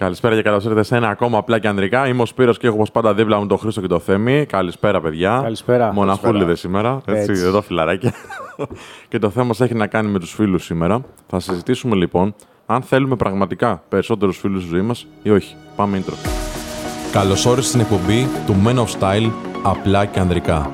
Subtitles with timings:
[0.00, 2.08] Καλησπέρα και καλώς ήρθατε σε ένα ακόμα απλά και ανδρικά.
[2.08, 4.46] Είμαι ο Σπύρος και έχω όπως πάντα δίπλα μου τον Χρήστο και το Θέμη.
[4.46, 5.40] Καλησπέρα, παιδιά.
[5.42, 5.92] Καλησπέρα.
[5.92, 7.00] Μοναχούλιδες σήμερα.
[7.06, 7.44] Έτσι, Έτσι.
[7.44, 8.12] εδώ φιλαράκια.
[9.08, 11.00] και το θέμα μας έχει να κάνει με τους φίλους σήμερα.
[11.26, 12.34] Θα συζητήσουμε λοιπόν
[12.66, 15.56] αν θέλουμε πραγματικά περισσότερους φίλους στη ζωή μας ή όχι.
[15.76, 16.14] Πάμε intro.
[17.12, 19.30] Καλώς όρισες στην εκπομπή του Men of Style
[19.62, 20.70] απλά και ανδρικά.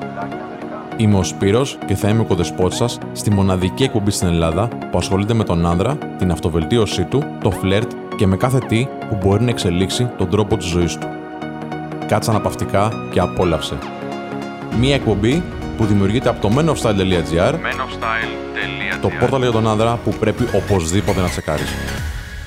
[0.97, 4.97] Είμαι ο Σπύρος και θα είμαι ο κοδεσπότης σας στη μοναδική εκπομπή στην Ελλάδα που
[4.97, 9.43] ασχολείται με τον άνδρα, την αυτοβελτίωσή του, το φλερτ και με κάθε τι που μπορεί
[9.43, 11.07] να εξελίξει τον τρόπο της ζωής του.
[12.07, 13.77] Κάτσε αναπαυτικά και απόλαυσε.
[14.79, 15.43] Μία εκπομπή
[15.77, 17.53] που δημιουργείται από το menofstyle.gr
[19.01, 21.73] το πόρταλ για τον άνδρα που πρέπει οπωσδήποτε να τσεκάρεις.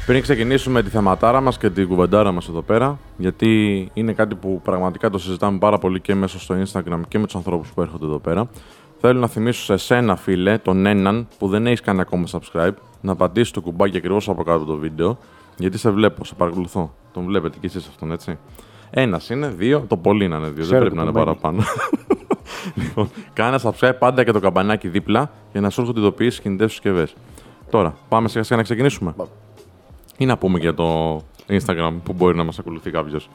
[0.06, 3.48] Πριν ξεκινήσουμε τη θεματάρα μας και την κουβεντάρα μας εδώ πέρα, γιατί
[3.94, 7.34] είναι κάτι που πραγματικά το συζητάμε πάρα πολύ και μέσα στο Instagram και με τους
[7.34, 8.48] ανθρώπους που έρχονται εδώ πέρα,
[9.00, 13.16] θέλω να θυμίσω σε σένα, φίλε, τον έναν που δεν έχεις κάνει ακόμα subscribe, να
[13.16, 15.18] πατήσεις το κουμπάκι ακριβώς από κάτω από το βίντεο,
[15.60, 16.94] γιατί σε βλέπω, σε παρακολουθώ.
[17.12, 18.38] Τον βλέπετε κι εσείς αυτόν, έτσι.
[18.90, 21.40] Ένας είναι, δύο, το πολύ να είναι δύο, δεν Ξέρω πρέπει το να είναι κουμπάκι.
[21.40, 21.64] παραπάνω.
[22.82, 26.70] λοιπόν, κάνε subscribe πάντα και το καμπανάκι δίπλα για να σου έρχονται ειδοποιήσεις στι κινητές
[26.70, 27.14] συσκευές.
[27.70, 29.14] Τώρα, πάμε σιγά σιγά να ξεκινήσουμε.
[30.16, 31.16] Ή να πούμε για το
[31.48, 33.28] Instagram που μπορεί να μας ακολουθεί κάποιος.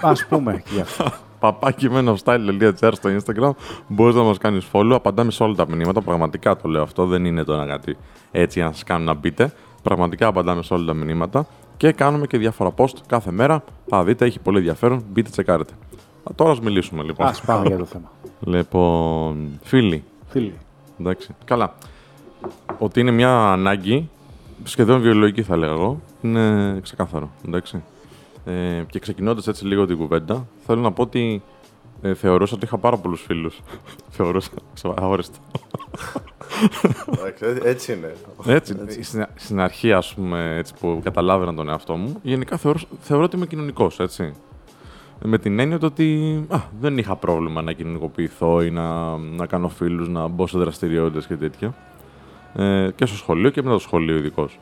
[0.00, 1.04] Α πούμε και γι' αυτό.
[1.40, 3.50] Παπάκι menofstyle.gr στο Instagram.
[3.88, 4.92] Μπορείς να μας κάνεις follow.
[4.94, 6.00] Απαντάμε σε όλα τα μηνύματα.
[6.00, 7.06] Πραγματικά το λέω αυτό.
[7.06, 7.96] Δεν είναι τώρα κάτι
[8.30, 9.52] έτσι για να σας κάνουν να μπείτε.
[9.84, 11.46] Πραγματικά απαντάμε σε όλα τα μηνύματα.
[11.76, 13.64] Και κάνουμε και διάφορα post κάθε μέρα.
[13.86, 15.04] Θα δείτε, έχει πολύ ενδιαφέρον.
[15.12, 15.72] Μπείτε, τσεκάρετε.
[16.30, 17.26] Α, Τώρα ας μιλήσουμε λοιπόν.
[17.26, 18.10] Α πάμε για το θέμα.
[18.40, 20.54] Λοιπόν, φίλοι, Φίλοι.
[21.00, 21.34] εντάξει.
[21.44, 21.74] Καλά.
[22.78, 24.08] Ότι είναι μια ανάγκη,
[24.64, 27.30] σχεδόν βιολογική θα λέγα εγώ, είναι ξεκάθαρο.
[27.46, 27.82] Εντάξει.
[28.44, 31.42] Ε, και ξεκινώντας έτσι λίγο την κουβέντα, θέλω να πω ότι
[32.04, 33.60] ε, θεωρούσα ότι είχα πάρα πολλούς φίλους.
[34.16, 34.50] θεωρούσα.
[34.96, 35.38] Αόριστο.
[37.06, 38.14] Εντάξει, έ- έτσι είναι.
[38.46, 43.24] Έτσι, στην, στην αρχή, ας πούμε, έτσι που καταλάβαινα τον εαυτό μου, γενικά θεωρώ, θεωρώ
[43.24, 44.32] ότι είμαι κοινωνικός, έτσι.
[45.26, 49.68] Με την έννοια του ότι α, δεν είχα πρόβλημα να κοινωνικοποιηθώ ή να, να κάνω
[49.68, 51.74] φίλους, να μπω σε δραστηριότητες και τέτοια.
[52.54, 54.58] Ε, και στο σχολείο και μετά το σχολείο ειδικώς.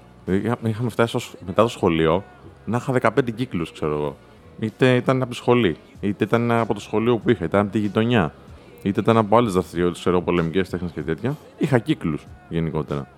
[0.62, 2.25] Είχαμε φτάσει ως- μετά το σχολείο
[2.65, 4.17] να είχα 15 κύκλους, ξέρω εγώ.
[4.61, 7.73] Είτε ήταν από τη σχολή, είτε ήταν από το σχολείο που είχα, είτε ήταν από
[7.73, 8.35] τη γειτονιά,
[8.83, 11.37] είτε ήταν από άλλες δραστηριότητες, ξέρω εγώ, πολεμικές τέχνες και τέτοια.
[11.59, 13.09] Είχα κύκλους γενικότερα.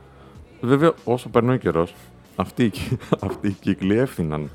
[0.60, 1.94] Βέβαια, όσο περνάει ο καιρός,
[2.36, 4.50] αυτοί, οι κυ- αυτοί οι κύκλοι έφθυναν.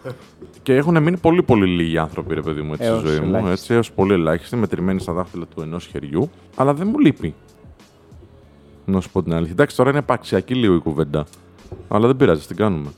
[0.63, 3.25] και έχουν μείνει πολύ πολύ λίγοι άνθρωποι, ρε παιδί μου, έτσι, Έως στη ζωή μου.
[3.25, 3.51] ελάχιστοι.
[3.51, 6.29] Έτσι, έως πολύ ελάχιστοι, μετρημένοι στα δάχτυλα του ενός χεριού.
[6.55, 7.33] Αλλά δεν μου λείπει.
[8.85, 9.51] Να σου πω την αλήθεια.
[9.53, 11.25] Εντάξει, τώρα είναι επαξιακή λίγο η κουβέντα.
[11.87, 12.89] Αλλά δεν πειράζει, την κάνουμε.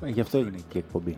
[0.00, 0.08] δεν...
[0.08, 1.16] Ε, Γι' αυτό έγινε και η εκπομπή.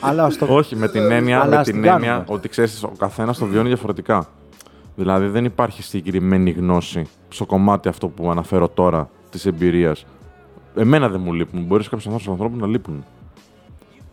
[0.00, 0.46] Αλλά ας το...
[0.48, 2.24] Όχι, με την έννοια, Αλλά με ας την την έννοια κάνουμε.
[2.28, 4.26] ότι ξέρεις, ο καθένας το βιώνει διαφορετικά.
[4.96, 10.04] Δηλαδή δεν υπάρχει συγκεκριμένη γνώση στο κομμάτι αυτό που αναφέρω τώρα της εμπειρίας.
[10.76, 11.62] Εμένα δεν μου λείπουν.
[11.64, 13.04] Μπορείς κάποιους ανθρώπους να λείπουν.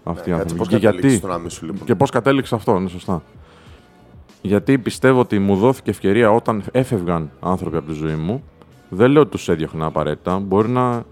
[0.04, 0.58] Αυτοί οι Κάτσε, άνθρωποι.
[0.58, 1.18] πώς Και καταλήξεις γιατί.
[1.26, 3.22] στο να μην σου λείπουν; Και πώς κατέληξες αυτό, είναι σωστά.
[4.42, 8.44] Γιατί πιστεύω ότι μου δόθηκε ευκαιρία όταν έφευγαν άνθρωποι από τη ζωή μου.
[8.90, 10.40] Δεν λέω ότι τους έδιωχνα απαραίτητα.
[10.40, 11.04] Μπορεί να.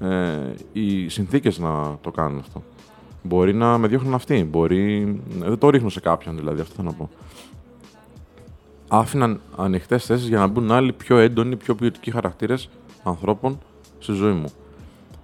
[0.00, 2.62] Ε, οι συνθήκες να το κάνουν αυτό.
[3.22, 4.44] Μπορεί να με διώχνουν αυτοί.
[4.50, 5.00] Μπορεί.
[5.42, 7.10] ε, Δεν το ρίχνω σε κάποιον δηλαδή, αυτό θέλω να πω.
[8.88, 12.68] Άφηναν ανοιχτές θέσεις για να μπουν άλλοι πιο έντονοι, πιο ποιοτικοί χαρακτήρες
[13.02, 13.58] ανθρώπων
[13.98, 14.48] στη ζωή μου.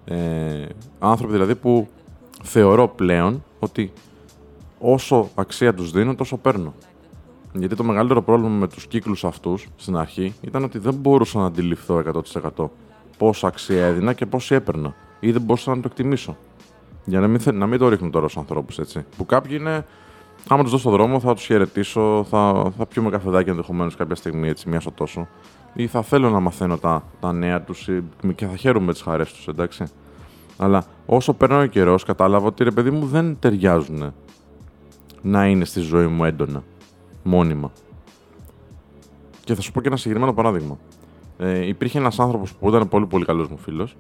[0.05, 0.67] Ε,
[0.99, 1.89] άνθρωποι δηλαδή που
[2.43, 3.93] θεωρώ πλέον ότι
[4.79, 6.75] όσο αξία τους δίνω, τόσο παίρνω.
[7.55, 11.47] Γιατί το μεγαλύτερο πρόβλημα με τους κύκλους αυτούς στην αρχή ήταν ότι δεν μπορούσα να
[11.47, 12.03] αντιληφθώ
[12.57, 12.69] 100%
[13.23, 14.95] πόσα αξία έδινα και πόση έπαιρνα.
[15.21, 16.37] Ή δεν μπορούσα να το εκτιμήσω.
[17.05, 19.05] Για να μην, θε- να μην το ρίχνω τώρα στους ανθρώπους έτσι.
[19.17, 19.87] Που κάποιοι είναι.
[20.49, 24.49] Άμα τους δω στον δρόμο, θα τους χαιρετήσω, θα, θα πιούμε καφεδάκι ενδεχομένως κάποια στιγμή,
[24.49, 25.29] έτσι, μία στο τόσο.
[25.75, 27.89] Ή θα θέλω να μαθαίνω τα, τα νέα τους
[28.35, 29.85] και θα χαίρομαι με τις χαρές τους, εντάξει.
[30.57, 34.13] Αλλά όσο περνάει ο καιρός, κατάλαβα ότι ρε παιδί μου δεν ταιριάζουν
[35.23, 36.63] να είναι στη ζωή μου έντονα.
[37.23, 37.71] Μόνιμα.
[39.45, 40.79] Και θα σου πω και ένα συγκεκριμένο παράδειγμα.
[41.43, 43.97] Ε, υπήρχε ένας άνθρωπος που ήταν πολύ πολύ καλός μου φίλος,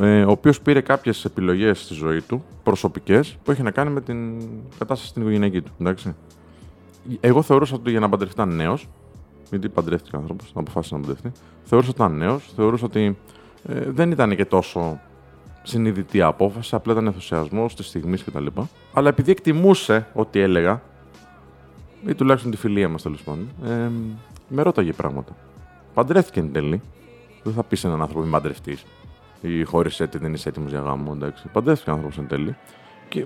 [0.00, 4.00] ε, ο οποίος πήρε κάποιες επιλογές στη ζωή του, προσωπικές, που είχε να κάνει με
[4.00, 4.42] την
[4.78, 5.72] κατάσταση στην οικογενειακή του.
[5.80, 6.14] Εντάξει.
[7.20, 8.88] Εγώ θεωρούσα ότι για να παντρευτεί ήταν νέος,
[9.50, 11.32] γιατί παντρεύτηκε ο άνθρωπος, αποφάσισε να παντρευτεί.
[11.64, 13.18] Θεωρούσα ότι ήταν νέος, θεωρούσα ότι
[13.68, 15.00] ε, δεν ήταν και τόσο
[15.62, 18.46] συνειδητή απόφαση, απλά ήταν ενθουσιασμός της στιγμής κτλ.
[18.92, 20.82] Αλλά επειδή εκτιμούσε ό,τι έλεγα,
[22.06, 23.90] ή τουλάχιστον τη φιλία μας τέλος πάντων, ε,
[24.48, 25.36] με ρώταγε πράγματα.
[25.94, 26.80] Παντρεύτηκε εν τέλει.
[27.42, 28.84] Δεν θα πεις σε έναν άνθρωπο μην παντρευτείς
[29.40, 31.12] ή χώρισε τη, δεν είσαι έτοιμος για γάμο.
[31.14, 31.48] Εντάξει.
[31.52, 32.56] Παντρεύτηκε άνθρωπος εν τέλει.
[33.08, 33.24] Και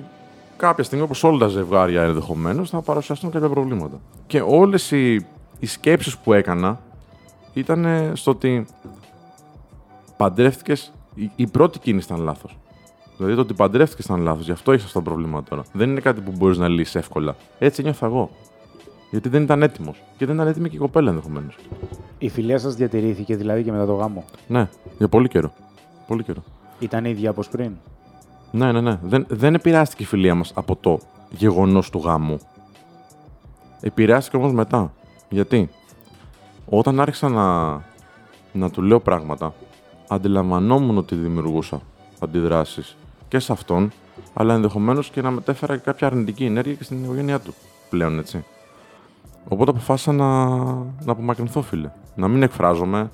[0.56, 4.00] κάποια στιγμή, όπως όλα τα ζευγάρια ενδεχομένως, θα παρουσιαστούν κάποια προβλήματα.
[4.26, 5.14] Και όλες οι,
[5.58, 6.80] οι σκέψεις που έκανα
[7.52, 8.66] ήταν στο ότι
[10.16, 12.58] παντρεύτηκες η, η πρώτη κίνηση ήταν λάθος.
[13.16, 14.44] Δηλαδή το ότι παντρεύτηκες ήταν λάθος.
[14.44, 15.62] Γι' αυτό έχει αυτό το πρόβλημα τώρα.
[15.72, 17.36] Δεν είναι κάτι που μπορείς να λύσεις εύκολα.
[17.58, 18.30] Έτσι νιώθω εγώ.
[19.10, 20.02] Γιατί δεν ήταν έτοιμος.
[20.16, 21.56] Και δεν ήταν έτοιμη και η κοπέλα ενδεχομένως.
[22.18, 24.24] Η φιλία σας διατηρήθηκε δηλαδή και μετά το γάμο.
[24.46, 24.68] Ναι,
[24.98, 25.52] για πολύ καιρό.
[26.06, 26.42] Πολύ καιρό.
[26.78, 27.72] Ήταν ίδια όπω πριν.
[28.50, 28.98] Ναι, ναι, ναι.
[29.02, 30.98] Δεν, δεν επηρεάστηκε η φιλία μας από το
[31.30, 32.38] γεγονός του γάμου.
[33.80, 34.92] Επηρεάστηκε όμως μετά.
[35.28, 35.70] Γιατί;
[36.68, 37.72] Όταν άρχισα να,
[38.52, 39.54] να του λέω πράγματα,
[40.08, 41.80] αντιλαμβανόμουν ότι δημιουργούσα
[42.18, 42.96] αντιδράσεις
[43.28, 43.92] και σε αυτόν,
[44.34, 47.54] αλλά ενδεχομένως και να μετέφερα και κάποια αρνητική ενέργεια και στην οικογένειά του
[47.90, 48.44] πλέον, έτσι.
[49.48, 50.46] Οπότε αποφάσισα να,
[51.04, 51.90] να απομακρυνθώ, φίλε.
[52.14, 53.10] Να μην εκφράζομαι.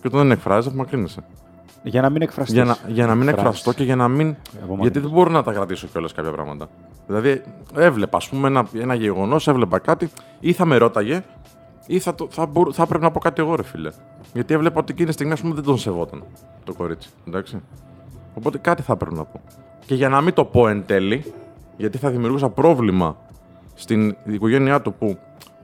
[0.00, 1.20] Και όταν δεν εκφράζει, απομακρύνεσαι.
[1.82, 2.54] Για να μην εκφραστείς.
[2.54, 3.58] Για να, για να μην Εκφράσεις.
[3.58, 4.26] εκφραστώ και για να μην.
[4.28, 4.82] Απομακρύνεσαι.
[4.82, 6.68] Γιατί δεν μπορώ να τα κρατήσω κιόλας κάποια πράγματα.
[7.06, 7.42] Δηλαδή,
[7.74, 10.10] έβλεπα, ας πούμε, ένα, ένα γεγονός, έβλεπα κάτι,
[10.40, 11.22] ή θα με ρώταγε,
[11.86, 13.90] ή θα, το, θα, μπορ, θα έπρεπε να πω κάτι εγώ, ρε φίλε.
[14.32, 16.22] Γιατί έβλεπα ότι εκείνη τη στιγμή, ας πούμε, δεν τον σεβόταν
[16.64, 17.10] το κορίτσι.
[17.28, 17.62] Εντάξει.
[18.34, 19.40] Οπότε κάτι θα έπρεπε να πω.
[19.86, 21.32] Και για να μην το πω εν τέλει,
[21.76, 23.16] γιατί θα δημιουργούσα πρόβλημα
[23.74, 25.18] στην οικογένειά του που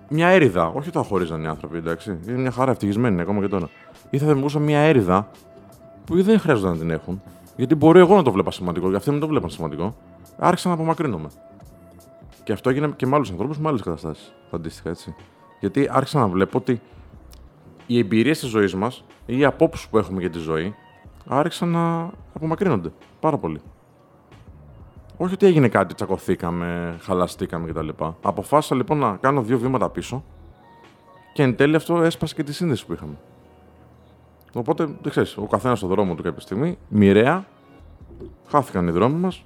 [0.09, 2.19] μια έρηδα, όχι ότι θα χωρίζαν οι άνθρωποι, εντάξει.
[2.29, 3.69] Είναι μια χαρά ευτυχισμένοι είναι ακόμα και τώρα.
[4.11, 5.31] Ή θα δημιουργούσα μια έρηδα
[6.05, 7.23] που δεν χρειάζεται να την έχουν.
[7.57, 9.97] Γιατί μπορεί εγώ να το βλέπα σημαντικό, και αυτοί δεν το βλέπαν σημαντικό.
[10.39, 11.29] Άρχισα να απομακρύνομαι.
[12.45, 14.33] Και αυτό έγινε και με άλλους ανθρώπους με άλλες καταστάσεις.
[14.51, 15.15] Αντίστοιχα έτσι.
[15.61, 16.81] Γιατί άρχισα να βλέπω ότι
[17.87, 20.75] οι εμπειρίες της ζωής μας ή οι απόψεις που έχουμε για τη ζωή
[21.27, 23.61] άρχισαν να απομακρύνονται πάρα πολύ.
[25.17, 27.89] Όχι ότι έγινε κάτι, τσακωθήκαμε, χαλαστήκαμε κτλ.
[28.23, 30.25] Αποφάσισα λοιπόν να κάνω δύο βήματα πίσω
[31.33, 33.15] και εν τέλει αυτό έσπασε και τη σύνδεση που είχαμε.
[34.55, 37.47] Οπότε, δεν ξέρεις, ο καθένας στο δρόμο του κάποια στιγμή, μοιραία,
[38.49, 39.45] χάθηκαν οι δρόμοι μας,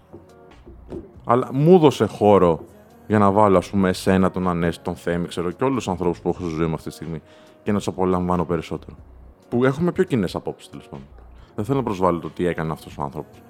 [1.24, 2.64] αλλά μου έδωσε χώρο
[3.06, 6.20] για να βάλω, ας πούμε, εσένα, τον Ανέστη, τον Θέμη, ξέρω και όλους τους ανθρώπους
[6.20, 7.22] που έχω στη ζωή μου αυτή τη στιγμή
[7.62, 8.96] και να τους απολαμβάνω περισσότερο.
[9.48, 11.06] Που έχουμε πιο κοινές απόψεις, τέλος πάντων.
[11.54, 13.42] Δεν θέλω να προσβάλλω το τι έκανε αυτός ο άνθρωπος.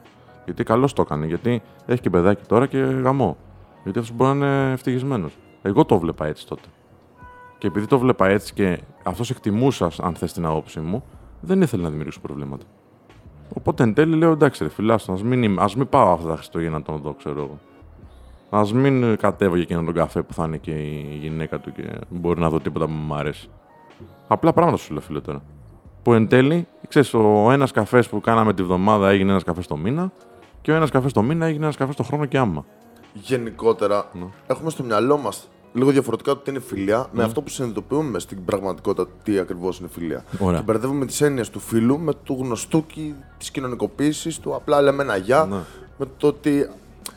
[0.45, 3.37] Γιατί καλώς το έκανε, γιατί έχει και παιδάκι τώρα και γαμό.
[3.83, 5.37] Γιατί αυτός μπορεί να είναι ευτυχισμένος.
[5.63, 6.69] Εγώ το βλέπα έτσι τότε.
[7.59, 11.05] Και επειδή το βλέπα έτσι και αυτός εκτιμούσα, αν θες την άποψή μου,
[11.41, 12.65] δεν ήθελε να δημιουργήσω προβλήματα.
[13.55, 16.35] Οπότε εν τέλει λέω εντάξει, ρε φιλάστο, ας μην, είμαι- ας μην πάω αυτά τα
[16.37, 17.59] Χριστούγεννα να τον δω, ξέρω εγώ.
[18.61, 21.73] Α μην ε, κατέβω για εκείνον τον καφέ που θα είναι και η γυναίκα του
[21.73, 23.49] και μπορεί να δω τίποτα που μου αρέσει.
[24.29, 25.43] Απλά πράγματα σου λέω, φίλε τώρα.
[26.03, 29.77] Που εν τέλει, ξέρεις, ο ένας καφές που κάναμε τη βδομάδα έγινε ένας καφές το
[29.77, 30.13] μήνα
[30.63, 32.65] και ο ένας καφέ το μήνα έγινε ένας καφέ το χρόνο και άμα.
[33.13, 34.25] Γενικότερα, Ναι.
[34.47, 38.45] έχουμε στο μυαλό μας λίγο διαφορετικά το τι είναι φιλία με αυτό που συνειδητοποιούμε στην
[38.45, 40.25] πραγματικότητα τι ακριβώς είναι φιλία.
[40.39, 40.59] Ωραία.
[40.59, 45.03] Και μπερδεύουμε τις έννοιες του φίλου με του γνωστού και της κοινωνικοποίησης του απλά λέμε
[45.03, 45.45] ένα γεια.
[45.45, 45.57] Ναι.
[45.99, 46.71] Με το ότι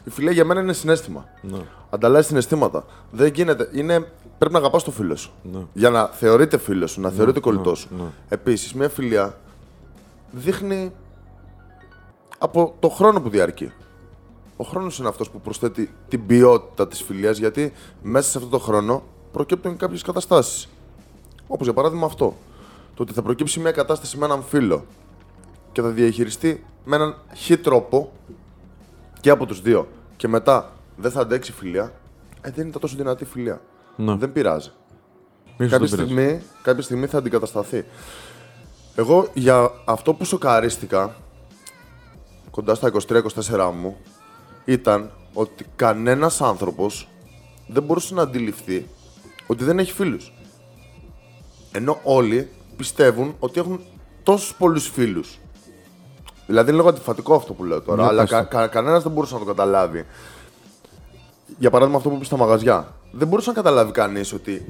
[0.03, 1.25] η φιλία για μένα είναι συνέστημα.
[1.41, 1.57] Ναι.
[1.89, 2.85] Ανταλλάσσει συναισθήματα.
[3.11, 3.69] Δεν γίνεται.
[3.73, 4.07] Είναι,
[4.37, 5.31] πρέπει να αγαπάς το φίλο σου.
[5.51, 5.59] Ναι.
[5.73, 7.87] Για να θεωρείται φίλο σου, να θεωρείται κολλητό ναι, σου.
[7.97, 8.03] ναι.
[8.29, 9.37] Επίσης, μια φιλία
[10.31, 10.91] δείχνει
[12.43, 13.71] από το χρόνο που διαρκεί.
[14.57, 18.59] Ο χρόνος είναι αυτός που προσθέτει την ποιότητα της φιλίας, γιατί μέσα σε αυτό το
[18.59, 20.69] χρόνο προκύπτουν κάποιες καταστάσεις.
[21.47, 22.35] Όπως για παράδειγμα αυτό.
[22.95, 24.85] Το ότι θα προκύψει μια κατάσταση με έναν φίλο
[25.71, 28.11] και θα διαχειριστεί με έναν χι τρόπο
[29.21, 29.87] και από τους δύο
[30.17, 31.93] και μετά δεν θα αντέξει φιλία,
[32.41, 33.61] ε, δεν είναι τόσο δυνατή φιλία.
[33.95, 34.15] Ναι.
[34.15, 34.71] Δεν πειράζει.
[35.57, 36.13] Μη σου Κάποια το πειράζει.
[36.13, 37.85] στιγμή, κάποια στιγμή θα αντικατασταθεί.
[38.95, 41.15] Εγώ για αυτό που σοκαρίστηκα
[42.53, 43.97] κοντά στα 23-24 μου
[44.65, 47.07] ήταν ότι κανένας άνθρωπος
[47.67, 48.87] δεν μπορούσε να αντιληφθεί
[49.47, 50.33] ότι δεν έχει φίλους.
[51.71, 53.79] Ενώ όλοι πιστεύουν ότι έχουν
[54.23, 55.39] τόσους πολλούς φίλους.
[56.47, 58.35] Δηλαδή είναι λίγο αντιφατικό αυτό που λέω τώρα, Για αλλά πες το.
[58.35, 60.05] κα, κα, κανένας δεν μπορούσε να το καταλάβει.
[61.57, 62.93] Για παράδειγμα αυτό που είπε στα μαγαζιά.
[63.11, 64.65] Δεν μπορούσε να καταλάβει κανείς ότι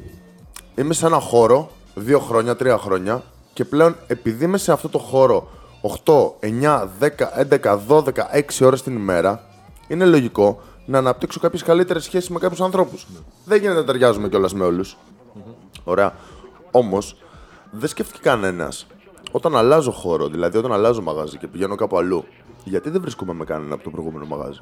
[0.76, 3.24] είμαι σε ένα χώρο δύο χρόνια, τρία χρόνια
[3.54, 5.50] και πλέον επειδή είμαι σε αυτό το χώρο
[5.86, 9.44] 8, 9, 10, 11, 12, 6 ώρες την ημέρα,
[9.88, 13.08] είναι λογικό να αναπτύξω κάποιες καλύτερες σχέσεις με κάποιους ανθρώπους.
[13.46, 14.98] Δεν γίνεται να ταιριάζουμε κιόλας με όλους.
[15.84, 16.14] Ωραία.
[16.72, 17.16] Όμως,
[17.72, 18.88] δεν σκέφτηκε κανένας
[19.32, 22.26] όταν αλλάζω χώρο, δηλαδή όταν αλλάζω μαγάζι και πηγαίνω κάπου αλλού,
[22.64, 24.60] γιατί δεν βρίσκομαι με κανένα από το προηγούμενο μαγάζι;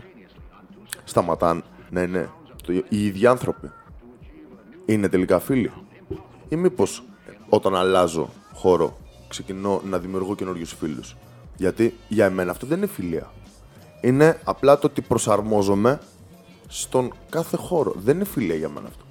[1.03, 2.29] Σταματάν να είναι
[2.63, 3.71] το- οι ίδιοι άνθρωποι.
[4.85, 5.71] Είναι τελικά φίλοι;
[6.49, 7.03] Ή μήπως
[7.49, 8.97] όταν αλλάζω χώρο
[9.31, 11.15] ξεκινώ να δημιουργώ καινούριους φίλους.
[11.57, 13.31] Γιατί για εμένα αυτό δεν είναι φιλία.
[14.01, 15.99] Είναι απλά το ότι προσαρμόζομαι
[16.67, 17.93] στον κάθε χώρο.
[17.97, 19.03] Δεν είναι φιλία για μένα αυτό.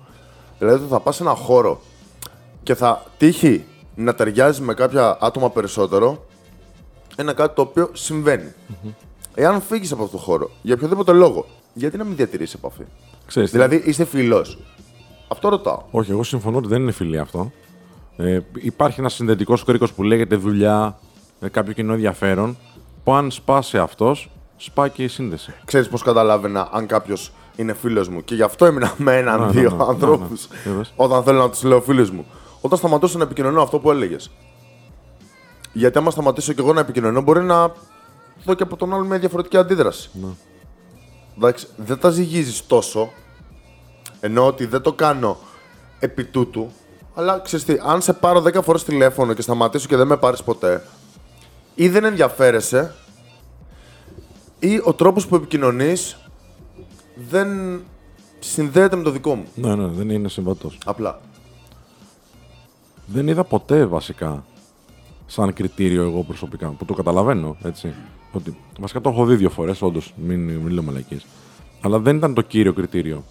[0.59, 1.81] Δηλαδή θα πας σε ένα χώρο
[2.63, 6.27] και θα τύχει να ταιριάζει με κάποια άτομα περισσότερο,
[7.21, 8.53] είναι κάτι το οποίο συμβαίνει.
[9.35, 12.83] Εάν φύγεις από αυτό το χώρο, για οποιοδήποτε λόγο, γιατί να μην διατηρήσει επαφή;
[13.27, 14.59] Ξέρεις, Δηλαδή είσαι φιλός.
[15.29, 15.83] Αυτό ρωτάω.
[15.91, 17.53] Όχι, εγώ συμφωνώ ότι δεν είναι φιλία αυτό.
[18.17, 20.99] Ε, υπάρχει ένας συνδετικός κρίκο που λέγεται δουλειά,
[21.41, 22.57] με κάποιο κοινό ενδιαφέρον
[23.05, 25.53] που αν σπάσει αυτός, σπάει και η σύνδεση.
[25.65, 29.71] Ξέρεις πώς καταλάβαινα αν κάποιος είναι φίλος μου; Και γι' αυτό έμεινα με Ναι, έναν-δύο
[29.71, 30.73] ναι, ναι, ανθρώπους ναι, ναι.
[30.75, 30.93] Είδες.
[30.97, 32.27] όταν θέλω να τους λέω φίλους μου.
[32.61, 34.31] Όταν σταματούσα να επικοινωνώ αυτό που έλεγες.
[35.73, 37.73] Γιατί άμα σταματήσω και εγώ να επικοινωνώ, μπορεί να
[38.45, 40.11] δω και από τον άλλο μια διαφορετική αντίδραση.
[40.13, 40.29] Ναι.
[41.37, 43.11] Εντάξει, δεν τα ζυγίζεις τόσο.
[44.21, 45.37] Ενώ ότι δεν το κάνω
[45.99, 46.71] επί τούτου.
[47.15, 50.43] Αλλά ξέρεις τι, αν σε πάρω 10 φορές τηλέφωνο και σταματήσω και δεν με πάρεις
[50.43, 50.85] ποτέ,
[51.75, 52.95] ή δεν ενδιαφέρεσαι,
[54.59, 56.17] ή ο τρόπος που επικοινωνείς
[57.29, 57.81] δεν
[58.39, 59.45] συνδέεται με το δικό μου.
[59.55, 60.79] Ναι, ναι, δεν είναι συμβατός.
[60.85, 61.21] Απλά.
[63.07, 64.45] Δεν είδα ποτέ βασικά
[65.27, 67.95] σαν κριτήριο εγώ προσωπικά, που το καταλαβαίνω, έτσι.
[68.33, 71.27] Ότι, βασικά το έχω δει δύο φορές, όντως, μην, μην λέω μαλακίες.
[71.81, 73.25] Αλλά δεν ήταν το κύριο κριτήριο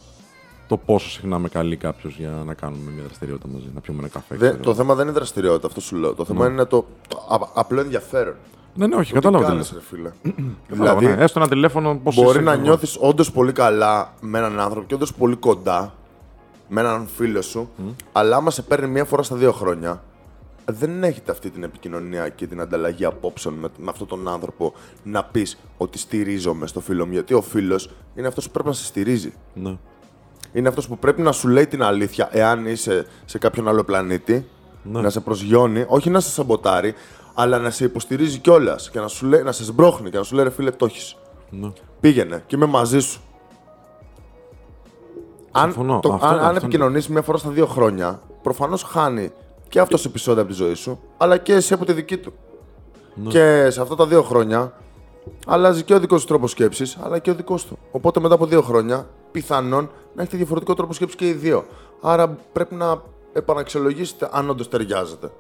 [0.70, 4.08] το πόσο συχνά με καλεί κάποιος για να κάνουμε μια δραστηριότητα μαζί, να πιούμε ένα
[4.08, 4.36] καφέ.
[4.36, 4.64] Δεν- ξέρω.
[4.64, 6.14] το θέμα δεν είναι η δραστηριότητα, αυτό σου λέω.
[6.14, 8.36] Το θέμα είναι το, το α- απλό ενδιαφέρον.
[8.76, 9.82] Ναι, ναι, όχι, Τι κατάλαβα τι κάνεις, λες.
[9.82, 10.12] ρε φίλε.
[10.70, 11.24] Κατάλαβα, ναι.
[11.24, 15.14] Έστω ένα τηλέφωνο, πώς Μπορεί να νιώθεις όντως πολύ καλά με έναν άνθρωπο και όντως
[15.14, 15.94] πολύ κοντά
[16.68, 17.70] με έναν φίλο σου,
[18.12, 20.04] αλλά άμα σε παίρνει μία φορά στα δύο χρόνια,
[20.66, 24.74] δεν έχετε αυτή την επικοινωνία και την ανταλλαγή απόψεων με, με αυτόν τον άνθρωπο
[25.04, 27.12] να πεις ότι στηρίζομαι στο φίλο μου.
[27.12, 29.34] Γιατί ο φίλος είναι αυτός που πρέπει να σε στηρίζει.
[29.54, 29.78] Ναι.
[30.54, 34.48] Είναι αυτός που πρέπει να σου λέει την αλήθεια εάν είσαι σε κάποιον άλλο πλανήτη,
[34.84, 35.02] Ναι.
[35.02, 36.94] να σε προσγειώνει, όχι να σε σαμποτάρει,
[37.34, 40.36] αλλά να σε υποστηρίζει κιόλας και να, σου λέει, να σε σμπρώχνει και να σου
[40.36, 41.16] λέει ρε φίλε, το έχεις.
[41.50, 41.72] ναι.
[42.00, 43.22] Πήγαινε και είμαι μαζί σου.
[45.52, 46.00] Αν, Συμφωνώ.
[46.00, 49.32] το, Αυτό- αν, αυτό αν είναι επικοινωνήσεις μία φορά στα δύο χρόνια, προφανώς χάνει
[49.70, 52.34] και αυτός επεισόδιο από τη ζωή σου, αλλά και εσύ από τη δική του.
[53.14, 53.30] Ναι.
[53.30, 54.74] Και σε αυτά τα δύο χρόνια
[55.48, 57.78] αλλάζει και ο δικός του τρόπος σκέψης, αλλά και ο δικός του.
[57.92, 61.66] Οπότε μετά από δύο χρόνια, πιθανόν να έχετε διαφορετικό τρόπο σκέψης και οι δύο.
[62.02, 63.02] Άρα πρέπει να
[63.34, 65.32] επαναξιολογήσετε αν όντως ταιριάζετε.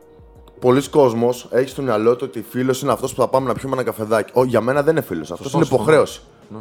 [0.59, 3.73] Πολλοί κόσμοι έχει στο μυαλό του ότι φίλος είναι αυτός που θα πάμε να πιούμε
[3.73, 4.31] ένα καφεδάκι.
[4.35, 5.31] Ω, για μένα δεν είναι φίλος.
[5.31, 5.83] Αυτός Σωστό, είναι σωστό.
[5.83, 6.21] υποχρέωση.
[6.49, 6.57] Ναι.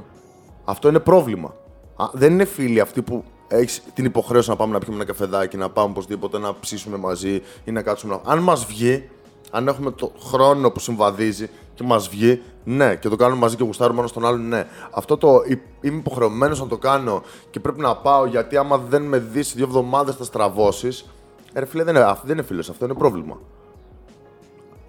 [0.65, 1.55] Αυτό είναι πρόβλημα.
[1.97, 5.57] Α, δεν είναι φίλοι αυτοί που έχεις την υποχρέωση να πάμε να πιούμε ένα καφεδάκι,
[5.57, 8.33] να πάμε οπωσδήποτε να ψήσουμε μαζί ή να κάτσουμε να.
[8.33, 9.09] Αν μας βγει,
[9.51, 13.65] αν έχουμε το χρόνο που συμβαδίζει και μας βγει, ναι, και το κάνουμε μαζί και
[13.65, 14.67] γουστάρουμε ένας στον άλλον, ναι.
[14.91, 19.03] Αυτό το «Ι- είμαι υποχρεωμένος να το κάνω και πρέπει να πάω γιατί άμα δεν
[19.03, 21.05] με δεις δύο εβδομάδες θα στραβώσεις.
[21.53, 23.39] Ε, ρε φίλε, δεν είναι, αυτό δεν είναι φίλος, αυτό είναι πρόβλημα.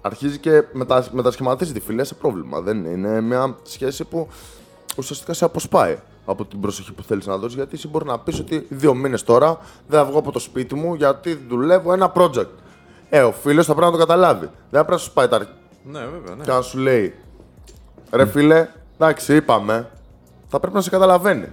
[0.00, 2.60] Αρχίζει και μετα, μετασχηματίζει τη φιλία σε πρόβλημα.
[2.60, 2.88] Δεν είναι.
[2.88, 4.28] είναι μια σχέση που
[4.96, 7.56] ουσιαστικά σε αποσπάει από την προσοχή που θέλεις να δώσεις.
[7.56, 10.74] Γιατί εσύ μπορεί να πεις ότι δύο μήνες τώρα δεν θα βγω από το σπίτι
[10.74, 12.48] μου γιατί δουλεύω ένα project.
[13.08, 14.46] Ε, ο φίλος θα πρέπει να το καταλάβει.
[14.46, 15.58] Δεν θα πρέπει να σου πάει τα
[15.90, 16.44] Ναι, βέβαια, ναι.
[16.44, 17.14] και να σου λέει
[18.12, 19.90] Ρε φίλε, εντάξει, είπαμε.
[20.48, 21.46] Θα πρέπει να σε καταλαβαίνει.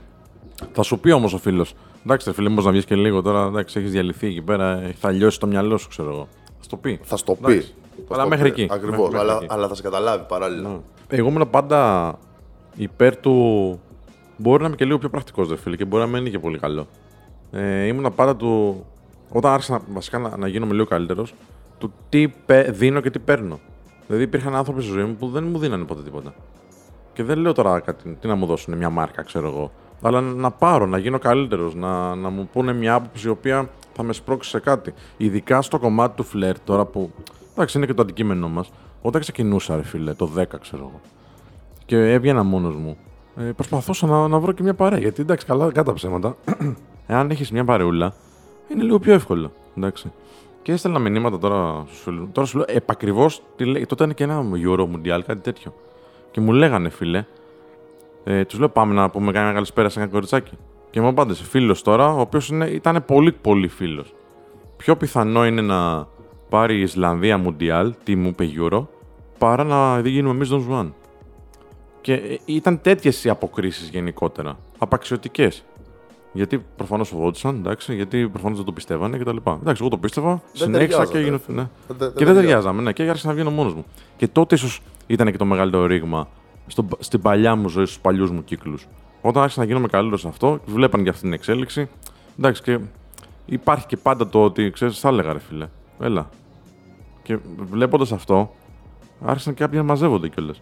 [0.73, 1.75] Θα σου πει όμως ο φίλος.
[2.05, 3.45] Εντάξει, ρε φίλε, μήπως να βγεις και λίγο τώρα.
[3.45, 4.81] Εντάξει, έχεις διαλυθεί εκεί πέρα.
[4.81, 6.27] ε, Θα λιώσεις το μυαλό σου, ξέρω εγώ.
[6.45, 6.99] Θα σου το πει.
[7.03, 7.51] Θα στο πει.
[7.51, 7.73] Εντάξει.
[8.09, 8.67] Αλλά μέχρι εκεί.
[8.71, 8.97] Ακριβώς.
[8.99, 9.53] Μέχρι- Αλλά, μέχρι εκεί.
[9.53, 10.69] αλλά θα σε καταλάβει παράλληλα.
[10.69, 10.77] Ναι.
[11.07, 12.13] Εγώ ήμουν πάντα
[12.75, 13.79] υπέρ του.
[14.37, 16.39] Μπορεί να είμαι και λίγο πιο πρακτικός, δε φίλε, και μπορεί να μην είναι και
[16.39, 16.87] πολύ καλό.
[17.51, 18.85] Ε, ήμουν πάντα του.
[19.29, 21.33] Όταν άρχισα να, βασικά να, να γίνομαι λίγο καλύτερος,
[21.77, 23.59] του τι πε- δίνω και τι παίρνω.
[24.07, 26.33] Δηλαδή υπήρχαν άνθρωποι στη ζωή μου που δεν μου δίνανε ποτέ τίποτα.
[27.13, 29.71] Και δεν λέω τώρα κάτι, τι να μου δώσουν, μια μάρκα, ξέρω εγώ.
[30.01, 34.03] Αλλά να πάρω, να γίνω καλύτερος, να, να μου πούνε μια άποψη η οποία θα
[34.03, 34.93] με σπρώξει σε κάτι.
[35.17, 37.11] Ειδικά στο κομμάτι του φλερ, τώρα που.
[37.51, 38.71] Εντάξει, είναι και το αντικείμενό μας.
[39.01, 41.01] Όταν ξεκινούσα, ρε φίλε, το 10, ξέρω εγώ.
[41.85, 42.97] Και έβγαινα μόνος μου.
[43.37, 44.99] Ε, προσπαθούσα να, να βρω και μια παρέα.
[44.99, 46.35] Γιατί εντάξει, καλά, κατά ψέματα.
[47.07, 48.13] Εάν έχεις μια παρεούλα,
[48.71, 49.51] είναι λίγο πιο εύκολο.
[49.77, 50.11] Εντάξει.
[50.67, 52.29] Και έστελνα μηνύματα τώρα στους φίλους.
[52.31, 53.85] Τώρα σου λέω επακριβώς τι λέει.
[53.85, 55.73] Τότε ήταν και ένα Euro Mundial, κάτι τέτοιο.
[56.31, 57.25] Και μου λέγανε, φίλε,
[58.23, 60.57] ε, τους λέω πάμε να πούμε κανένα καλησπέρα σε ένα κοριτσάκι.
[60.89, 64.13] Και μου απάντησε φίλος τώρα, ο οποίος ήταν πολύ πολύ φίλος.
[64.77, 66.07] Πιο πιθανό είναι να
[66.49, 68.85] πάρει η Ισλανδία Mundial, τι μου είπε Euro,
[69.37, 70.91] παρά να δει γίνουμε εμείς Don Juan.
[72.01, 74.57] Και ε, ήταν τέτοιες οι αποκρίσεις γενικότερα.
[74.77, 75.63] Απαξιωτικές.
[76.37, 79.35] Γιατί προφανώς φοβόντουσαν, εντάξει, γιατί προφανώς δεν το πιστεύανε κτλ.
[79.35, 81.39] Εντάξει, εγώ το πίστευα, συνέχισα και ταιριάζατε, έγινε.
[81.47, 81.55] Ναι.
[81.55, 82.41] Δεν- δεν- και δεν δεν ταιριάζατε.
[82.41, 83.85] ταιριάζαμε, ναι, και άρχισα να βγαίνω μόνος μου.
[84.17, 86.27] Και τότε ίσως ήταν και το μεγαλύτερο ρήγμα
[86.67, 88.87] στο, στην παλιά μου ζωή, στους παλιούς μου κύκλους.
[89.21, 91.89] Όταν άρχισα να γίνομαι καλύτερος σε αυτό, βλέπαν και αυτή την εξέλιξη.
[92.39, 92.79] Εντάξει, και
[93.45, 95.67] υπάρχει και πάντα το ότι ξέρεις, θα έλεγα ρε φίλε.
[95.99, 96.29] Έλα.
[97.23, 97.37] Και
[97.71, 98.53] βλέποντας αυτό,
[99.25, 100.61] άρχισαν και κάποιοι να μαζεύονται κιόλας.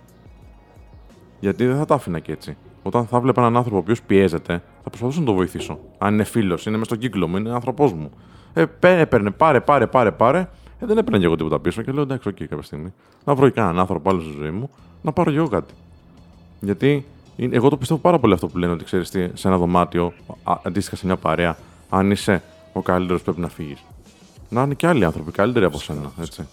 [1.40, 2.58] Γιατί δεν θα τα άφηνα και έτσι.
[2.88, 5.80] Όταν θα έβλεπα έναν άνθρωπο ο οποίος πιέζεται, θα προσπαθούσα να το βοηθήσω.
[5.98, 8.12] Αν είναι φίλος, είναι μες στον κύκλο μου, είναι άνθρωπός μου.
[8.54, 10.40] Ε, πέ- έπαιρνε, πάρε, πάρε, πάρε, πάρε.
[10.80, 12.94] Ε, δεν έπαιρνε και εγώ τίποτα πίσω και λέω εντάξει, οκ, κάποια στιγμή.
[13.26, 14.70] Να βρω και έναν άνθρωπο άλλο στη ζωή μου,
[15.02, 15.74] να πάρω και εγώ κάτι.
[16.60, 19.58] Γιατί είναι- εγώ το πιστεύω πάρα πολύ αυτό που λένε ότι ξέρεις τι, σε ένα
[19.58, 20.14] δωμάτιο,
[20.44, 21.58] α, αντίστοιχα σε μια παρέα,
[21.90, 23.84] αν είσαι ο καλύτερος πρέπει να φύγεις.
[24.50, 26.12] Να είναι και άλλοι άνθρωποι καλύτεροι από σένα.
[26.22, 26.48] Έτσι.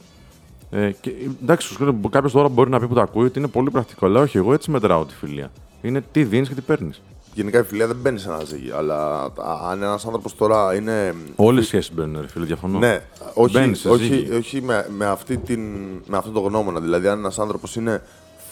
[0.75, 1.13] Ε, και,
[1.43, 1.77] εντάξει,
[2.11, 4.07] κάποιος τώρα μπορεί να πει που το ακούει ότι είναι πολύ πρακτικό.
[4.07, 5.51] Αλλά όχι, εγώ έτσι μετράω τη φιλία.
[5.83, 7.03] Είναι τι δίνεις και τι παίρνεις.
[7.35, 8.71] Γενικά η φιλία δεν μπαίνει σε ένα ζύγι.
[8.71, 9.29] Αλλά
[9.71, 11.15] αν ένας άνθρωπος τώρα είναι.
[11.37, 12.79] Όλες οι σχέσεις μπαίνουν, ρε φίλε, διαφωνώ.
[12.79, 13.03] Ναι,
[13.35, 14.35] όχι, Μπαίνεις σε όχι, ζύγι.
[14.35, 15.61] όχι με, με, αυτή την,
[16.07, 16.81] με αυτό το γνώμονα.
[16.81, 18.03] Δηλαδή, αν ένας άνθρωπος είναι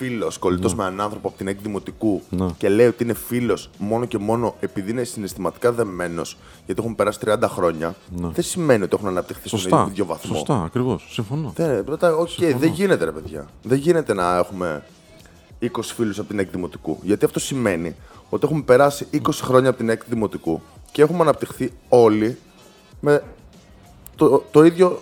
[0.05, 2.47] φίλος, κολλητός με έναν άνθρωπο από την έκτη δημοτικού Ναι.
[2.59, 7.19] και λέει ότι είναι φίλος μόνο και μόνο επειδή είναι συναισθηματικά δεμένος, γιατί έχουν περάσει
[7.25, 9.69] 30 χρόνια, δεν σημαίνει ότι έχουν αναπτυχθεί στον Ναι.
[9.69, 9.87] Σωστά.
[9.91, 10.35] ίδιο βαθμό.
[10.35, 11.07] Σωστά, ακριβώς.
[11.11, 11.53] Συμφωνώ.
[11.57, 12.29] Δεν, μετά, οκ,
[12.59, 13.49] δεν γίνεται, ρε παιδιά.
[13.63, 14.85] Δεν γίνεται να έχουμε
[15.61, 16.99] 20 φίλους από την έκτη δημοτικού.
[17.03, 17.95] Γιατί αυτό σημαίνει
[18.31, 20.61] ότι έχουμε περάσει 20 χρόνια από την έκτη δημοτικού
[20.93, 22.39] και έχουμε αναπτυχθεί όλοι
[23.01, 23.23] με
[24.17, 25.01] το, το ίδιο,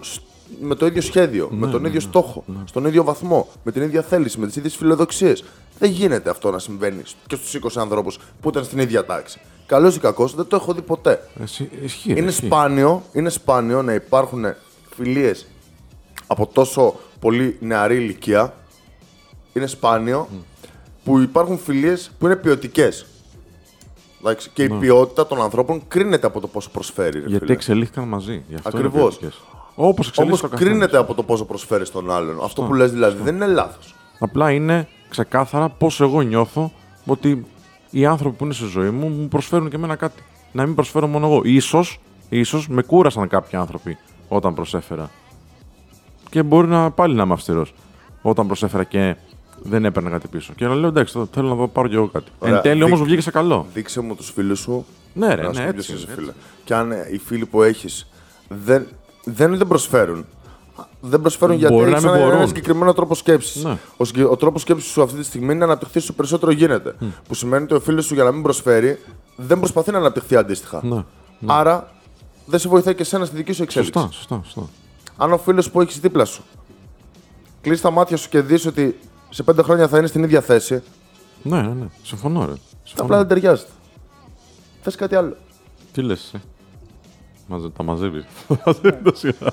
[0.00, 0.20] σ-
[0.60, 4.38] με το ίδιο σχέδιο, με τον ίδιο στόχο, στον ίδιο βαθμό, με την ίδια θέληση,
[4.38, 5.44] με τις ίδιες φιλοδοξίες.
[5.78, 9.40] Δεν γίνεται αυτό να συμβαίνει και στους 20 ανθρώπου που ήταν στην ίδια τάξη.
[9.66, 11.28] Καλό ή κακό, δεν το έχω δει ποτέ.
[11.42, 12.46] Εσύ, ισχύει, ρε, Είναι ισχύει.
[12.46, 14.44] σπάνιο, είναι σπάνιο να υπάρχουν
[14.96, 15.46] φιλίες
[16.26, 18.54] από τόσο πολύ νεαρή ηλικία.
[19.52, 20.28] Είναι σπάνιο
[21.04, 23.06] που υπάρχουν φιλίες που είναι ποιοτικές.
[24.52, 27.20] Και η ποιότητα των ανθρώπων κρίνεται από το πόσο προσφέρει.
[27.20, 27.52] Ρε, Γιατί φίλε.
[27.56, 28.42] εξελίχθηκαν μαζί.
[28.48, 29.18] Γι' αυτό Ακριβώς.
[29.76, 30.72] Όπως Όμως εξελίσσεται ο καθένας.
[30.72, 32.38] κρίνεται από το πόσο προσφέρεις στον άλλον.
[32.44, 33.94] Αυτό που λες δηλαδή δεν είναι λάθος.
[34.18, 36.72] Απλά είναι ξεκάθαρα πώς εγώ νιώθω
[37.06, 37.46] ότι
[37.90, 40.22] οι άνθρωποι που είναι στη ζωή μου μου προσφέρουν και εμένα κάτι.
[40.52, 41.40] Να μην προσφέρω μόνο εγώ.
[41.44, 45.10] Ίσως, ίσως με κούρασαν κάποιοι άνθρωποι όταν προσέφερα.
[46.30, 47.74] Και μπορεί να πάλι να είμαι αυστηρός
[48.22, 49.16] όταν προσέφερα και
[49.62, 50.52] δεν έπαιρνα κάτι πίσω.
[50.56, 52.30] Και να λέω εντάξει, το- θέλω να δω, πάρω κι εγώ κάτι.
[52.38, 52.56] Ωραία.
[52.56, 53.66] Εν τέλει όμως Δείξ- μου βγήκε σε καλό.
[53.74, 54.84] Δείξε μου τους φίλους σου.
[55.14, 56.32] Ναι, ρε, να σου ναι, πω έτσι ποιος είσαι, είναι, φίλε.
[56.64, 58.06] Και αν ε, οι φίλοι που έχεις
[58.48, 58.86] δεν,
[59.24, 60.24] δεν, δεν προσφέρουν.
[61.00, 62.48] Δεν προσφέρουν γιατί Μπορεί να έχει μην ένα, ένα μπορούν.
[62.48, 63.64] συγκεκριμένο τρόπο σκέψης.
[63.64, 63.78] Ναι.
[63.96, 66.94] Ο, συγκε- ο τρόπος σκέψης σου αυτή τη στιγμή είναι να αναπτυχθεί όσο περισσότερο γίνεται.
[67.28, 68.98] Που σημαίνει ότι ο φίλος σου για να μην προσφέρει
[69.36, 70.80] δεν προσπαθεί να αναπτυχθεί αντίστοιχα.
[70.84, 71.04] Ναι,
[71.46, 71.92] Άρα
[72.46, 74.00] δεν σε βοηθάει και εσένα στη δική σου εξέλιξη.
[74.00, 74.68] Σωστά, σωστά, σωστά.
[75.16, 76.42] Αν ο φίλος που έχεις δίπλα σου
[77.60, 78.98] κλείσει τα μάτια σου και δεις ότι
[79.30, 80.82] σε πέντε χρόνια θα είναι στην ίδια θέση,
[81.42, 81.86] Ναι, ναι, ναι.
[82.02, 82.52] Συμφωνώ, ρε.
[82.84, 83.04] Συμφωνώ.
[83.04, 83.70] απλά δεν ταιριάζεται.
[84.82, 85.36] Θες κάτι άλλο.
[85.92, 86.42] Τι λες, εσύ;
[87.46, 88.24] Μαζε, τα μαζεύει.
[88.66, 89.52] Μαζεύει τα σειρά.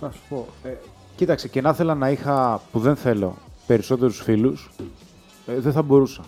[0.00, 0.46] Να σου πω.
[0.62, 0.72] Ε,
[1.16, 4.70] κοίταξε, και να ήθελα να είχα, που δεν θέλω, περισσότερους φίλους,
[5.46, 6.24] ε, δεν θα μπορούσα.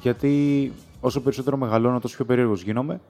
[0.00, 3.00] Γιατί όσο περισσότερο μεγαλώνω, τόσο πιο περίεργος γίνομαι,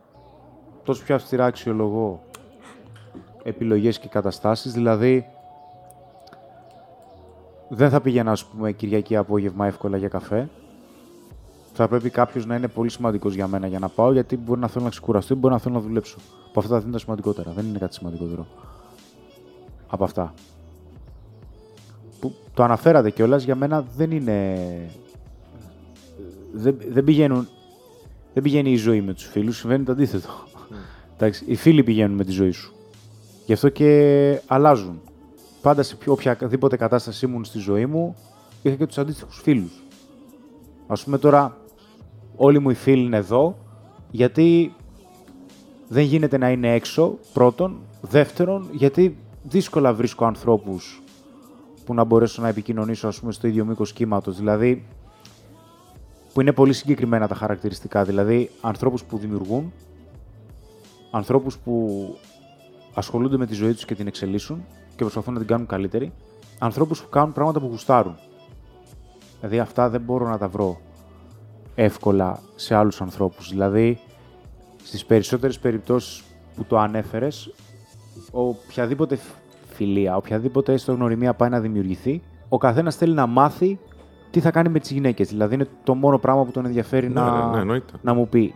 [0.84, 2.22] τόσο πιο αυστηρά αξιολογώ
[3.42, 4.72] επιλογές και καταστάσεις.
[4.72, 5.26] Δηλαδή,
[7.68, 10.48] δεν θα πήγαινα, ας πούμε, Κυριακή απόγευμα εύκολα για καφέ.
[11.80, 14.68] Θα πρέπει κάποιος να είναι πολύ σημαντικός για μένα για να πάω, γιατί μπορεί να
[14.68, 16.16] θέλω να ξεκουραστώ ή μπορεί να θέλω να δουλέψω.
[16.48, 17.52] Από αυτά θα είναι τα σημαντικότερα.
[17.52, 18.46] Δεν είναι κάτι σημαντικότερο.
[19.86, 20.34] Από αυτά.
[22.20, 24.56] Που το αναφέρατε κιόλας, για μένα δεν είναι.
[26.52, 27.48] Δεν, δεν πηγαίνουν.
[28.34, 30.28] Δεν πηγαίνει η ζωή με τους φίλους, συμβαίνει το αντίθετο.
[31.14, 32.74] Εντάξει, οι φίλοι πηγαίνουν με τη ζωή σου.
[33.46, 35.00] Γι' αυτό και αλλάζουν.
[35.62, 38.16] Πάντα σε ποιο- οποιαδήποτε κατάσταση ήμουν στη ζωή μου,
[38.62, 39.82] είχα και τους αντίστοιχους φίλους.
[40.86, 41.56] Α πούμε τώρα,
[42.40, 43.56] όλοι μου οι φίλοι είναι εδώ,
[44.10, 44.74] γιατί
[45.88, 47.76] δεν γίνεται να είναι έξω, πρώτον.
[48.00, 51.02] Δεύτερον, γιατί δύσκολα βρίσκω ανθρώπους
[51.84, 54.36] που να μπορέσω να επικοινωνήσω, ας πούμε, στο ίδιο μήκος κύματος.
[54.36, 54.84] Δηλαδή,
[56.32, 58.04] που είναι πολύ συγκεκριμένα τα χαρακτηριστικά.
[58.04, 59.72] Δηλαδή, ανθρώπους που δημιουργούν,
[61.10, 62.04] ανθρώπους που
[62.94, 66.12] ασχολούνται με τη ζωή τους και την εξελίσσουν και προσπαθούν να την κάνουν καλύτερη,
[66.58, 68.16] ανθρώπους που κάνουν πράγματα που γουστάρουν.
[69.40, 70.80] Δηλαδή, αυτά δεν μπορώ να τα βρω
[71.82, 73.50] εύκολα σε άλλους ανθρώπους.
[73.50, 73.98] Δηλαδή,
[74.82, 76.22] στις περισσότερες περιπτώσεις
[76.56, 77.52] που το ανέφερες,
[78.30, 79.18] οποιαδήποτε
[79.68, 83.78] φιλία, οποιαδήποτε έστω γνωριμία πάει να δημιουργηθεί, ο καθένας θέλει να μάθει
[84.30, 85.28] τι θα κάνει με τις γυναίκες.
[85.28, 87.92] Δηλαδή, είναι το μόνο πράγμα που τον ενδιαφέρει Ναι, να, ναι, ναι, εννοείται.
[88.02, 88.54] να μου πει.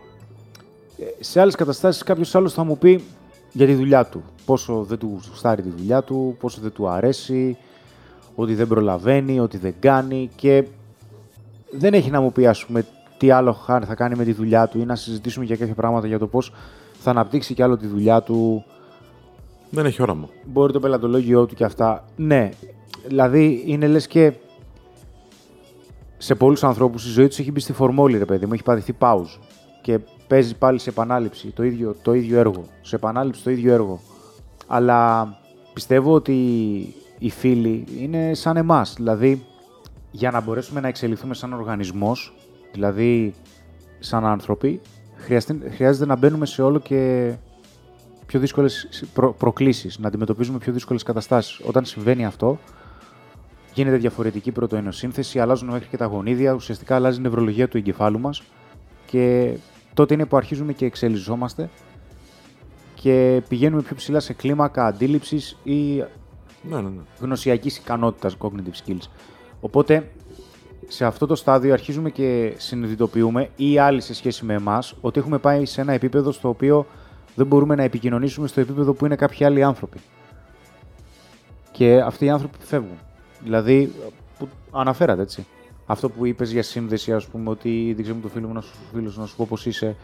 [0.97, 3.03] Ε, Σε άλλες καταστάσεις κάποιος άλλος θα μου πει
[3.51, 4.23] για τη δουλειά του.
[4.45, 7.57] Πόσο δεν του γουστάρει τη δουλειά του, πόσο δεν του αρέσει,
[8.35, 10.67] ότι δεν προλαβαίνει, ότι δεν κάνει και
[11.71, 12.85] δεν έχει να μου πει, ας πούμε,
[13.23, 16.07] τι άλλο χάρη θα κάνει με τη δουλειά του ή να συζητήσουμε για κάποια πράγματα
[16.07, 16.51] για το πώς
[16.99, 18.63] θα αναπτύξει κι άλλο τη δουλειά του,
[19.69, 20.29] Δεν έχει όραμα.
[20.45, 22.05] μπορεί το πελατολόγιο του και αυτά.
[22.15, 22.49] Ναι,
[23.07, 24.33] δηλαδή είναι λες και
[26.17, 28.95] σε πολλούς ανθρώπους η ζωή τους έχει μπει στη φορμόλη, ρε παιδί μου, έχει πατηθεί
[28.99, 29.39] pause.
[29.81, 31.47] Και παίζει πάλι σε επανάληψη.
[31.47, 33.99] Το ίδιο, το ίδιο έργο, σε επανάληψη το ίδιο έργο.
[34.67, 35.29] Αλλά
[35.73, 36.35] πιστεύω ότι
[37.17, 39.45] οι φίλοι είναι σαν εμάς, δηλαδή
[40.11, 42.33] για να μπορέσουμε να εξελιχθούμε σαν οργανισμός,
[42.73, 43.33] δηλαδή
[43.99, 44.81] σαν άνθρωποι,
[45.15, 47.33] χρειάζεται, χρειάζεται να μπαίνουμε σε όλο και
[48.25, 51.59] πιο δύσκολες προ, προκλήσεις, να αντιμετωπίζουμε πιο δύσκολες καταστάσεις.
[51.65, 52.59] Όταν συμβαίνει αυτό,
[53.73, 58.43] γίνεται διαφορετική πρωτοενοσύνθεση, αλλάζουν μέχρι και τα γονίδια, ουσιαστικά αλλάζει η νευρολογία του εγκεφάλου μας
[59.05, 59.53] και
[59.93, 61.69] τότε είναι που αρχίζουμε και εξελισσόμαστε
[62.95, 65.95] και πηγαίνουμε πιο ψηλά σε κλίμακα αντίληψης ή
[66.69, 67.01] Ναι, ναι, ναι.
[67.19, 69.07] γνωσιακής ικανότητας, cognitive skills.
[69.59, 70.11] Οπότε
[70.87, 75.37] σε αυτό το στάδιο αρχίζουμε και συνειδητοποιούμε ή άλλοι σε σχέση με εμάς ότι έχουμε
[75.37, 76.85] πάει σε ένα επίπεδο στο οποίο
[77.35, 79.99] δεν μπορούμε να επικοινωνήσουμε στο επίπεδο που είναι κάποιοι άλλοι άνθρωποι.
[81.71, 82.97] Και αυτοί οι άνθρωποι φεύγουν.
[83.43, 83.93] Δηλαδή,
[84.39, 85.45] που αναφέρατε έτσι.
[85.85, 88.73] Αυτό που είπες για σύνδεση, ας πούμε, ότι δείξε μου το φίλο μου να σου,
[88.93, 89.95] φίλος, να σου πω πώς είσαι.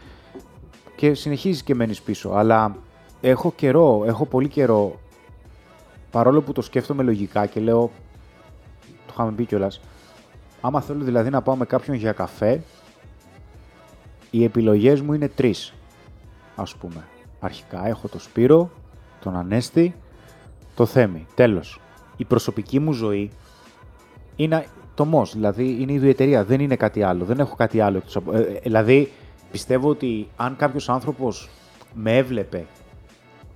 [0.96, 2.30] Και συνεχίζεις και μένεις πίσω.
[2.30, 2.76] Αλλά
[3.20, 5.00] έχω καιρό, έχω πολύ καιρό,
[6.10, 7.90] παρόλο που το σκέφτομαι λογικά και λέω,
[9.06, 9.80] το είχαμε πει κιόλας.
[10.60, 12.60] Άμα θέλω δηλαδή να πάω με κάποιον για καφέ,
[14.30, 15.72] οι επιλογές μου είναι τρεις,
[16.56, 17.04] ας πούμε.
[17.40, 18.70] Αρχικά έχω το Σπύρο,
[19.20, 19.94] τον Ανέστη,
[20.74, 21.26] το Θέμη.
[21.34, 21.80] Τέλος.
[22.16, 23.30] Η προσωπική μου ζωή
[24.36, 27.24] είναι το ΜΟΣ, δηλαδή είναι η ιδιαιτερία, δεν είναι κάτι άλλο.
[27.24, 27.96] Δεν έχω κάτι άλλο.
[27.96, 29.12] εκτός από- ε, ε, δηλαδή,
[29.50, 31.48] πιστεύω ότι αν κάποιος άνθρωπος
[31.94, 32.66] με έβλεπε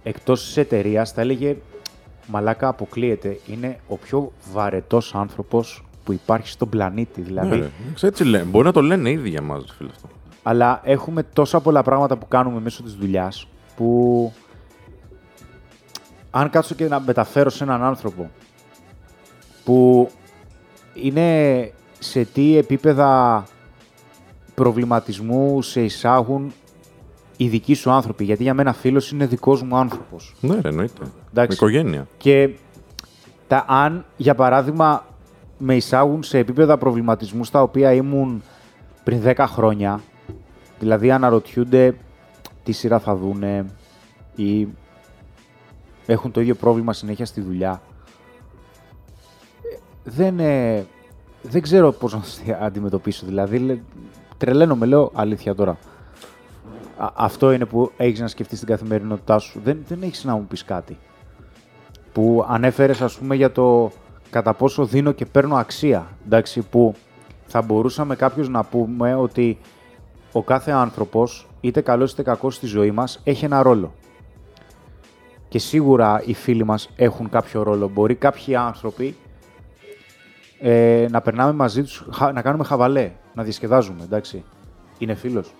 [0.02, 1.56] εκτός της εταιρείας, θα έλεγε
[2.26, 7.20] «Μαλάκα αποκλείεται, είναι ο πιο βαρετός άνθρωπος που υπάρχει στον πλανήτη».
[7.20, 7.70] Δηλαδή, Ναι, ρε.
[8.06, 8.44] Έτσι λένε.
[8.44, 10.08] Μπορεί να το λένε ήδη για μας, φίλε αυτό.
[10.42, 14.32] αλλά έχουμε τόσα πολλά πράγματα που κάνουμε μέσω της δουλειάς που
[16.30, 18.30] αν κάτσω και να μεταφέρω σε έναν άνθρωπο
[19.64, 20.10] που
[20.94, 23.44] είναι σε τι επίπεδα
[24.54, 26.52] προβληματισμού σε εισάγουν
[27.36, 28.24] οι δικοί σου άνθρωποι.
[28.24, 30.34] Γιατί για μένα φίλος είναι δικός μου άνθρωπος.
[30.40, 31.02] Ναι, ρε, εννοείται.
[31.30, 31.56] Εντάξει.
[31.56, 32.06] Οικογένεια.
[32.16, 32.50] Και
[33.48, 35.04] τα αν, για παράδειγμα,
[35.58, 38.42] με εισάγουν σε επίπεδα προβληματισμού στα οποία ήμουν
[39.04, 40.00] πριν 10 χρόνια,
[40.78, 41.94] δηλαδή αναρωτιούνται
[42.62, 43.66] τι σειρά θα δούνε
[44.34, 44.68] ή
[46.06, 47.82] έχουν το ίδιο πρόβλημα συνέχεια στη δουλειά.
[49.72, 50.84] Ε, Δεν, ε,
[51.42, 52.26] δεν ξέρω πώς να το
[52.60, 53.26] αντιμετωπίσω.
[53.26, 53.80] Δηλαδή, λέ-
[54.36, 55.76] τρελαίνομαι, λέω αλήθεια τώρα.
[56.96, 59.60] Α- αυτό είναι που έχεις να σκεφτείς στην καθημερινότητά σου.
[59.64, 60.98] Δεν, δεν έχεις να μου πεις κάτι
[62.12, 63.90] που ανέφερες ας πούμε για το
[64.34, 66.94] κατά πόσο δίνω και παίρνω αξία, εντάξει, που
[67.46, 69.58] θα μπορούσαμε κάποιος να πούμε ότι
[70.32, 73.92] ο κάθε άνθρωπος, είτε καλός είτε κακός στη ζωή μας, έχει ένα ρόλο.
[75.48, 77.88] Και σίγουρα οι φίλοι μας έχουν κάποιο ρόλο.
[77.88, 79.16] Μπορεί κάποιοι άνθρωποι
[80.60, 84.44] ε, να περνάμε μαζί τους, χα- να κάνουμε χαβαλέ, να διασκεδάζουμε, εντάξει.
[84.98, 85.52] Είναι φίλος.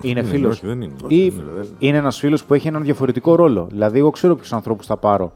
[0.00, 0.56] Είναι Ναι, φίλος.
[0.56, 0.94] όχι, δεν είναι.
[1.08, 1.76] Ή δεν είναι, δεν είναι.
[1.78, 3.66] είναι ένας φίλος που έχει έναν διαφορετικό ρόλο.
[3.70, 5.32] Δηλαδή, εγώ ξέρω ποιους ανθρώπους θα πάρω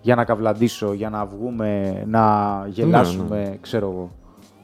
[0.00, 4.10] για να καβλαντήσω, για να βγούμε, να γελάσουμε, ξέρω εγώ.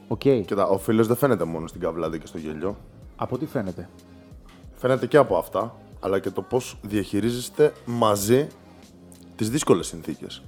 [0.07, 0.19] Οκ.
[0.19, 2.77] Κοίτα, ο φίλος δεν φαίνεται μόνο στην καβλάντα και στο γέλιο.
[3.15, 3.89] Από τι φαίνεται;
[4.75, 8.47] Φαίνεται και από αυτά, αλλά και το πώς διαχειρίζεστε μαζί
[9.35, 10.43] τις δύσκολες συνθήκες.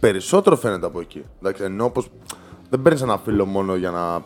[0.00, 1.22] Περισσότερο φαίνεται από εκεί.
[1.38, 2.08] Εντάξει, εννοώ πως
[2.70, 4.22] δεν παίρνεις ένα φίλο μόνο για να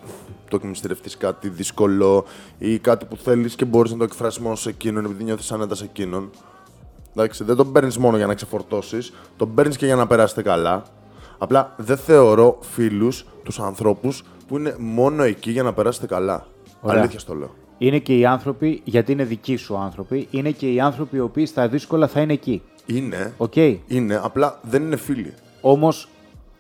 [0.51, 2.25] του εκμυστηρευτείς κάτι δύσκολο
[2.59, 5.75] ή κάτι που θέλεις και μπορείς να το εκφράσεις μόνο σε εκείνον επειδή νιώθεις άνετα
[5.75, 6.31] σε εκείνον.
[7.19, 10.83] Εντάξει, δεν τον παίρνεις μόνο για να ξεφορτώσεις, τον παίρνεις και για να περάσετε καλά.
[11.39, 16.47] Απλά δεν θεωρώ φίλους τους ανθρώπους που είναι μόνο εκεί για να περάσετε καλά.
[16.81, 17.01] Ωραία.
[17.01, 17.55] Αλήθεια στο λέω.
[17.79, 21.47] Είναι και οι άνθρωποι, γιατί είναι δικοί σου άνθρωποι, είναι και οι άνθρωποι οι οποίοι
[21.47, 22.63] στα δύσκολα θα είναι εκεί.
[22.87, 23.35] Είναι.
[23.37, 23.57] Οκ.
[23.87, 25.35] Είναι, απλά δεν είναι φίλοι.
[25.61, 26.09] Όμως,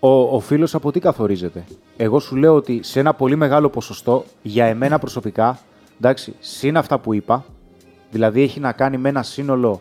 [0.01, 1.64] ο, ο φίλος από τι καθορίζεται;
[1.97, 5.59] Εγώ σου λέω ότι σε ένα πολύ μεγάλο ποσοστό, για εμένα προσωπικά,
[6.01, 7.45] εντάξει, συν αυτά που είπα,
[8.11, 9.81] δηλαδή έχει να κάνει με ένα σύνολο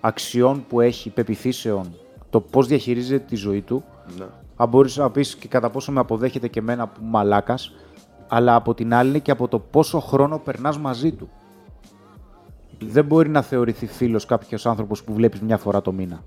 [0.00, 1.94] αξιών που έχει, πεπιθήσεων,
[2.30, 3.84] το πώς διαχειρίζεται τη ζωή του.
[4.18, 4.24] Ναι.
[4.56, 7.72] Αν μπορείς να πεις και κατά πόσο με αποδέχεται και εμένα που μαλάκας,
[8.28, 11.28] αλλά από την άλλη είναι και από το πόσο χρόνο περνάς μαζί του.
[12.80, 16.22] Δεν μπορεί να θεωρηθεί φίλος κάποιος άνθρωπος που βλέπεις μια φορά το μήνα.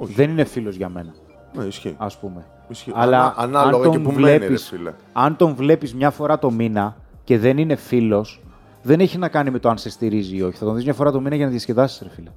[0.00, 1.14] Δεν είναι φίλος για μένα
[1.56, 1.94] Ναι, ισχύει.
[1.98, 2.44] ας πούμε.
[2.68, 2.92] Ισχύει.
[2.94, 4.92] Αλλά Ανά- ανάλογα αν και τον, που μένει, ρε βλέπεις, φίλε.
[5.12, 8.40] αν τον βλέπεις μια φορά το μήνα και δεν είναι φίλος,
[8.82, 10.56] δεν έχει να κάνει με το αν σε στηρίζει ή όχι.
[10.56, 12.30] Θα τον δεις μια φορά το μήνα για να διασκεδάσεις, ρε φίλε.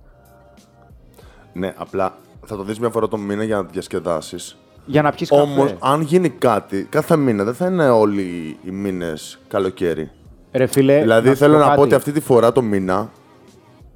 [1.58, 2.16] Ναι, απλά
[2.46, 4.58] θα το δεις μια φορά το μήνα για να διασκεδάσεις.
[4.86, 5.42] Για να πιεις καφέ.
[5.42, 10.12] Όμως, αν γίνει κάτι, κάθε μήνα δεν θα είναι όλοι οι μήνες καλοκαίρι.
[10.52, 11.76] Ρε φίλε, δηλαδή, Ε, σου θέλω να κάτι.
[11.76, 13.10] πω ότι αυτή τη φορά το μήνα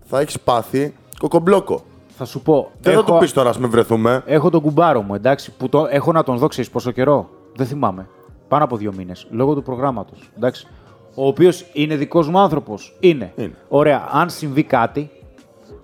[0.06, 1.84] θα έχεις πάθει κοκομπλόκο.
[2.17, 2.72] Θα σου πω.
[2.82, 4.24] Δεν έχω, θα του πεις τώρα, ας με βρεθούμε.
[4.26, 7.30] έχω τον κουμπάρο μου, εντάξει, που το, έχω να τον δω, ξέρεις πόσο καιρό.
[7.56, 8.08] Δεν θυμάμαι.
[8.48, 10.67] Πάνω από δύο μήνες, λόγω του προγράμματος, εντάξει.
[11.15, 12.95] Ο οποίος είναι δικός μου άνθρωπος.
[13.00, 13.34] Είναι.
[13.36, 13.56] Είναι.
[13.67, 15.10] Ωραία, αν συμβεί κάτι,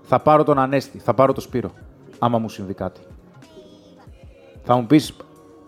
[0.08, 1.70] θα πάρω τον Ανέστη, θα πάρω το Σπύρο.
[2.18, 3.00] Άμα μου συμβεί κάτι.
[4.62, 5.16] Θα μου πεις,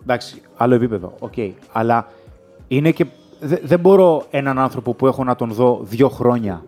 [0.01, 1.33] εντάξει, άλλο επίπεδο, οκ.
[1.71, 2.07] Αλλά
[2.67, 3.05] είναι και...
[3.39, 6.63] δε- δεν μπορώ έναν άνθρωπο που έχω να τον δω δύο χρόνια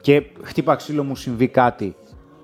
[0.00, 1.96] και χτύπα ξύλο μου συμβεί κάτι,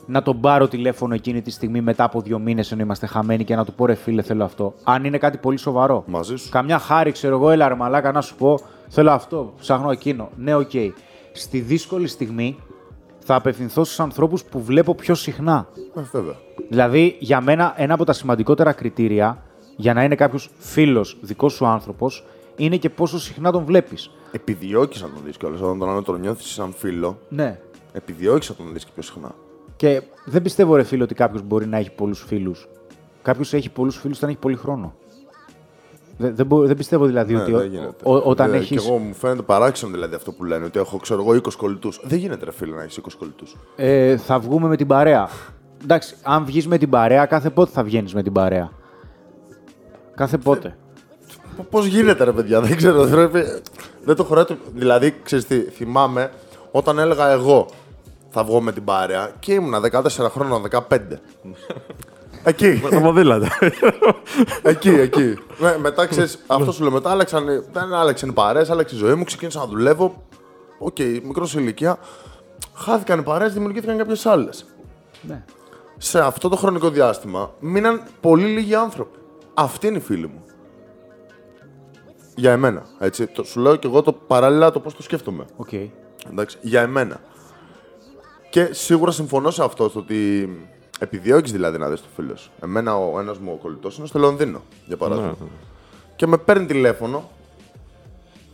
[0.06, 3.56] να τον πάρω τηλέφωνο εκείνη τη στιγμή μετά από δύο μήνες ενώ είμαστε χαμένοι και
[3.56, 4.74] να του πω ρε φίλε, θέλω αυτό.
[4.84, 6.04] Αν είναι κάτι πολύ σοβαρό.
[6.06, 6.50] Μαζί σου.
[6.50, 10.28] Καμιά χάρη, ξέρω εγώ, έλα ρε μαλάκα να σου πω, θέλω αυτό, ψάχνω εκείνο.
[10.36, 10.70] Ναι, οκ.
[11.32, 12.56] Στη δύσκολη στιγμή
[13.30, 15.68] θα απευθυνθώ στους ανθρώπους που βλέπω πιο συχνά.
[15.96, 16.34] Ε, βέβαια.
[16.68, 19.42] Δηλαδή, για μένα, ένα από τα σημαντικότερα κριτήρια
[19.76, 22.24] για να είναι κάποιος φίλος, δικός σου άνθρωπος,
[22.56, 24.10] είναι και πόσο συχνά τον βλέπεις.
[24.32, 25.60] Επιδιώκεις να τον δεις κιόλας.
[25.60, 27.60] Όταν τον άλλο τον νιώθεις σαν φίλο, Ναι.
[27.92, 29.34] επιδιώκεις να τον δεις και πιο συχνά.
[29.76, 32.68] Και δεν πιστεύω, ρε φίλε, ότι κάποιος μπορεί να έχει πολλούς φίλους.
[33.22, 34.94] Κάποιος έχει πολλούς φίλους όταν έχει πολύ χρόνο.
[36.20, 38.08] Δεν, δεν, μπο- δεν πιστεύω δηλαδή Ναι, ότι δεν ο- γίνεται.
[38.08, 38.76] ο- όταν Ε, έχει.
[38.76, 42.00] Και εγώ μου φαίνεται παράξενο δηλαδή αυτό που λένε, ότι έχω ξέρω εγώ 20 κολλητούς.
[42.04, 43.56] Δεν γίνεται, ρε φίλε, να έχεις 20 κολλητούς.
[43.76, 45.28] Ε, θα βγούμε με την παρέα.
[45.82, 48.70] Εντάξει, αν βγεις με την παρέα, κάθε πότε θα βγαίνεις με την παρέα.
[50.14, 50.76] Κάθε πότε.
[51.70, 53.04] Πώς γίνεται, ρε παιδιά, δεν ξέρω.
[53.04, 53.62] Δεν, πρέπει-
[54.04, 54.44] δεν το χωράει.
[54.44, 56.30] το- Δηλαδή, ξέρεις τι, θυμάμαι
[56.70, 57.66] όταν έλεγα εγώ
[58.30, 60.98] θα βγω με την παρέα και ήμουνα 14 χρόνια, 15.
[62.44, 63.46] Εκεί, Το ποδήλατο.
[64.62, 65.34] εκεί, εκεί.
[65.58, 69.14] Με, μετά ξέρεις, αυτό σου λέω, μετά άλλαξαν, δεν άλλαξαν οι παρέες, άλλαξε η ζωή
[69.14, 70.22] μου, ξεκίνησα να δουλεύω.
[70.78, 71.98] Οκ, μικρός σε ηλικία.
[72.74, 74.66] Χάθηκαν οι παρέες, δημιουργήθηκαν κάποιες άλλες.
[75.22, 75.44] ναι.
[76.00, 79.18] Σε αυτό το χρονικό διάστημα μείναν πολύ λίγοι άνθρωποι.
[79.54, 80.42] Αυτοί είναι οι φίλοι μου.
[82.34, 82.82] Για εμένα.
[82.98, 83.26] Έτσι.
[83.26, 85.44] Το, σου λέω και εγώ το παράλληλα το πώς το σκέφτομαι.
[85.56, 85.68] Οκ.
[86.30, 87.20] Εντάξει, για εμένα.
[88.50, 90.48] Και σίγουρα συμφωνώ σε αυτό, στο ότι
[90.98, 92.50] επιδιώκεις δηλαδή να δεις το φίλο σου.
[92.62, 95.28] Εμένα ο ένας μου ο κολλητός είναι στο Λονδίνο, για παράδειγμα.
[95.28, 95.48] Ναι, ναι.
[96.16, 97.30] Και με παίρνει τηλέφωνο.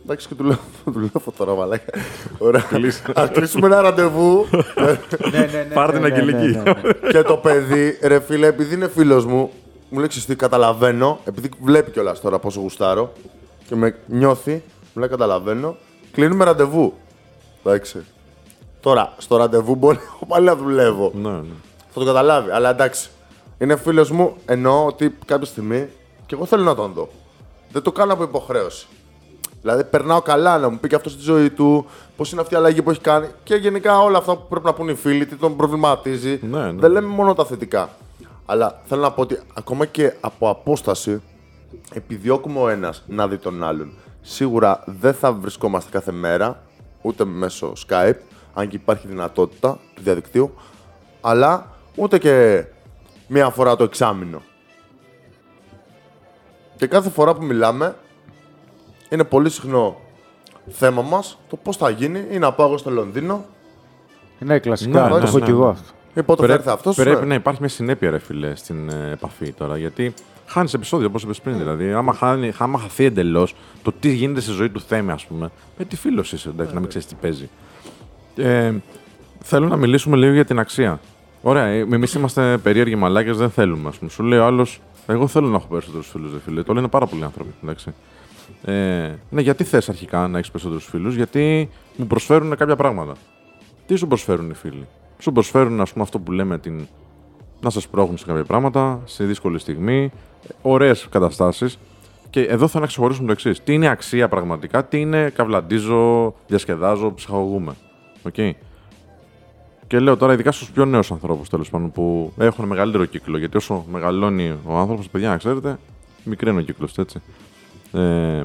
[0.03, 1.93] Εντάξει, και του λέω, του λέω αυτό τώρα, μαλάκα.
[2.37, 2.63] Ωραία.
[3.13, 4.45] Α κλείσουμε ένα ραντεβού.
[5.31, 6.57] ναι, ναι, ναι, Πάρ' την ναι, ναι, αγγελική.
[6.57, 7.11] ναι, ναι, ναι.
[7.11, 9.51] και το παιδί, ρε φίλε, επειδή είναι φίλος μου,
[9.89, 13.11] μου λέει τι καταλαβαίνω, επειδή βλέπει κιόλας τώρα πόσο γουστάρω
[13.67, 14.51] και με νιώθει,
[14.93, 15.75] μου λέει καταλαβαίνω,
[16.11, 16.93] κλείνουμε ραντεβού.
[17.63, 18.05] Εντάξει.
[18.81, 21.11] Τώρα, στο ραντεβού μπορεί εγώ πάλι να δουλεύω.
[21.15, 21.43] Ναι, ναι.
[21.95, 22.51] Θα το καταλάβει.
[22.51, 23.09] Αλλά εντάξει.
[23.57, 25.87] Είναι φίλος μου, εννοώ ότι κάποια στιγμή
[26.25, 27.09] και εγώ θέλω να τον δω.
[27.71, 28.87] Δεν το κάνω από υποχρέωση.
[29.61, 31.85] Δηλαδή, περνάω καλά να μου πει και αυτός στη ζωή του,
[32.17, 34.73] πώς είναι αυτή η αλλαγή που έχει κάνει και γενικά όλα αυτά που πρέπει να
[34.73, 36.39] πούνε οι φίλοι, τι τον προβληματίζει.
[36.41, 36.79] Ναι, ναι.
[36.79, 37.89] Δεν λέμε μόνο τα θετικά.
[38.45, 41.21] Αλλά θέλω να πω ότι ακόμα και από απόσταση
[41.93, 43.91] επιδιώκουμε ο ένας να δει τον άλλον.
[44.21, 46.63] Σίγουρα δεν θα βρισκόμαστε κάθε μέρα,
[47.01, 48.19] ούτε μέσω Skype,
[48.53, 50.53] αν και υπάρχει δυνατότητα του διαδικτύου,
[51.21, 52.65] αλλά ούτε και
[53.27, 54.41] μία φορά το εξάμεινο.
[56.75, 57.95] Και κάθε φορά που μιλάμε,
[59.09, 59.99] είναι πολύ συχνό
[60.67, 63.45] θέμα μας το πώς θα γίνει ή να πάω εγώ στο Λονδίνο
[64.39, 65.03] Ναι, κλασικά.
[65.03, 65.45] Ναι, το ναι, έχω ναι.
[65.45, 65.93] κι εγώ αυτό.
[66.15, 66.95] ή πότε θα Πρέπει, έρθει αυτός.
[66.95, 67.25] πρέπει ναι.
[67.25, 69.77] να υπάρχει μια συνέπεια, ρε φίλε, στην ε, επαφή τώρα.
[69.77, 70.13] Γιατί
[70.45, 71.57] χάνεις επεισόδιο, όπως είπες πριν.
[71.57, 75.51] Δηλαδή, άμα, χάνει, άμα χαθεί εντελώς το τι γίνεται στη ζωή του Θέμη, ας πούμε,
[75.77, 77.49] με τι φίλος είσαι, εντάξει, να μην ξέρεις τι παίζει.
[78.35, 78.73] Ε,
[79.39, 80.99] θέλω να μιλήσουμε λίγο για την αξία.
[81.47, 83.89] Ωραία, εμείς είμαστε περίεργοι μαλάκες, δεν θέλουμε.
[83.89, 84.11] Ας πούμε.
[84.11, 86.63] Σου λέει ο άλλος, Εγώ θέλω να έχω περισσότερους φίλους, δε φίλε.
[86.63, 87.53] Το λένε πάρα πολλοί άνθρωποι.
[87.63, 87.93] Εντάξει.
[88.65, 88.73] Ε,
[89.29, 93.13] ναι, γιατί θες αρχικά να έχεις περισσότερους φίλους, Γιατί μου προσφέρουν κάποια πράγματα.
[93.85, 94.87] Τι σου προσφέρουν οι φίλοι;
[95.19, 96.87] Σου προσφέρουν, ας πούμε, αυτό που λέμε την.
[97.61, 100.11] να σε σπρώχνουν σε κάποια πράγματα, σε δύσκολη στιγμή,
[100.61, 101.79] ωραίες καταστάσεις.
[102.29, 103.63] Και εδώ θέλω να ξεχωρίσουμε το εξής.
[103.63, 107.73] Τι είναι αξία πραγματικά, τι είναι καυλαντίζω, διασκεδάζω, ψυχαγωγούμε.
[108.31, 108.51] Okay.
[109.87, 113.37] Και λέω τώρα, ειδικά στους πιο νέους ανθρώπους τέλος πάντων, που έχουν μεγαλύτερο κύκλο.
[113.37, 115.79] Γιατί όσο μεγαλώνει ο άνθρωπος, παιδιά, να ξέρετε,
[116.23, 117.21] μικραίνει ο κύκλος, έτσι.
[117.91, 118.43] Ε,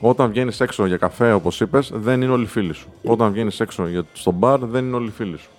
[0.00, 2.88] όταν βγαίνεις έξω για καφέ, όπως είπες, δεν είναι όλοι φίλοι σου.
[3.04, 5.50] Όταν βγαίνεις έξω για, στο μπαρ, δεν είναι όλοι φίλοι σου.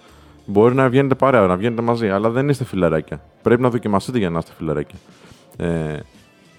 [0.46, 3.22] Μπορεί να βγαίνετε παρέα, να βγαίνετε μαζί, αλλά δεν είστε φιλαράκια.
[3.42, 4.98] Πρέπει να δοκιμαστείτε για να είστε φιλαράκια.
[5.58, 6.00] Ε,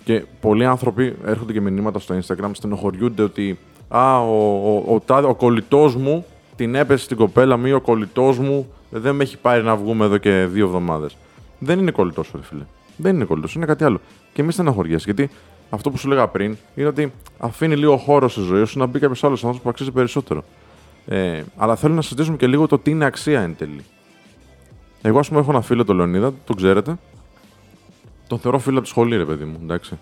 [0.05, 5.29] και πολλοί άνθρωποι έρχονται και μηνύματα στο Instagram, στενοχωριούνται ότι Α, ο, ο, ο, ο,
[5.29, 6.25] ο κολλητός μου
[6.57, 10.05] την έπεσε στην κοπέλα μου ή ο κολλητός μου δεν με έχει πάρει να βγούμε
[10.05, 11.17] εδώ και δύο εβδομάδες.
[11.59, 12.63] Δεν είναι κολλητός σου, ρε φίλε.
[12.97, 14.01] Δεν είναι κολλητός, είναι κάτι άλλο.
[14.33, 15.31] Και μη στεναχωριέσαι, γιατί
[15.71, 18.99] αυτό που σου λέγα πριν είναι ότι αφήνει λίγο χώρο στη ζωή σου να μπει
[18.99, 20.45] κάποιος άλλος άνθρωπος που αξίζει περισσότερο.
[21.07, 23.85] Ε, αλλά θέλω να συζητήσουμε και λίγο το τι είναι αξία εν τέλει.
[25.03, 26.97] Εγώ, ας πούμε, έχω ένα φίλο, τον Λεωνίδα, τον ξέρετε.
[28.27, 29.99] Τον θεωρώ φίλο από το σχολείο, ρε παιδί μου, εντάξει.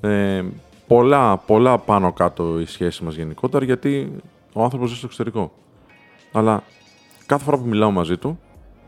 [0.00, 0.44] Ε,
[0.86, 4.12] πολλά, πολλά πάνω κάτω η σχέση μας γενικότερα γιατί
[4.52, 5.52] ο άνθρωπος ζει στο εξωτερικό.
[6.36, 6.62] Αλλά
[7.26, 8.38] κάθε φορά που μιλάω μαζί του,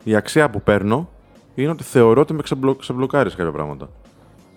[0.05, 1.09] η αξία που παίρνω
[1.55, 3.89] είναι ότι θεωρώ ότι με ξεμπλο, ξεμπλοκάρεις σε κάποια πράγματα.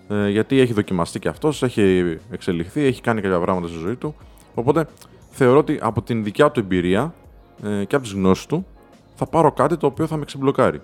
[0.08, 4.14] Ε, γιατί έχει δοκιμαστεί και αυτός, έχει εξελιχθεί, έχει κάνει κάποια πράγματα στη ζωή του.
[4.54, 4.86] Οπότε
[5.30, 7.14] θεωρώ ότι από την δικιά του εμπειρία
[7.62, 8.66] ε, και από τις γνώσεις του
[9.14, 10.80] θα πάρω κάτι το οποίο θα με ξεμπλοκάρει.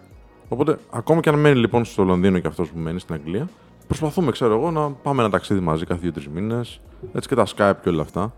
[0.48, 3.48] Οπότε, ακόμα και αν μένει λοιπόν στο Λονδίνο και αυτός που μένει στην Αγγλία,
[3.86, 6.80] προσπαθούμε, ξέρω εγώ, να πάμε ένα ταξίδι μαζί κάθε δύο-τρεις μήνες,
[7.12, 8.32] έτσι και τα Skype και όλα αυτά.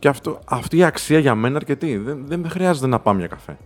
[0.00, 1.96] Και αυτό, αυτή η αξία για μένα είναι αρκετή.
[1.96, 3.56] Δεν, δεν χρειάζεται να πάμε για καφέ.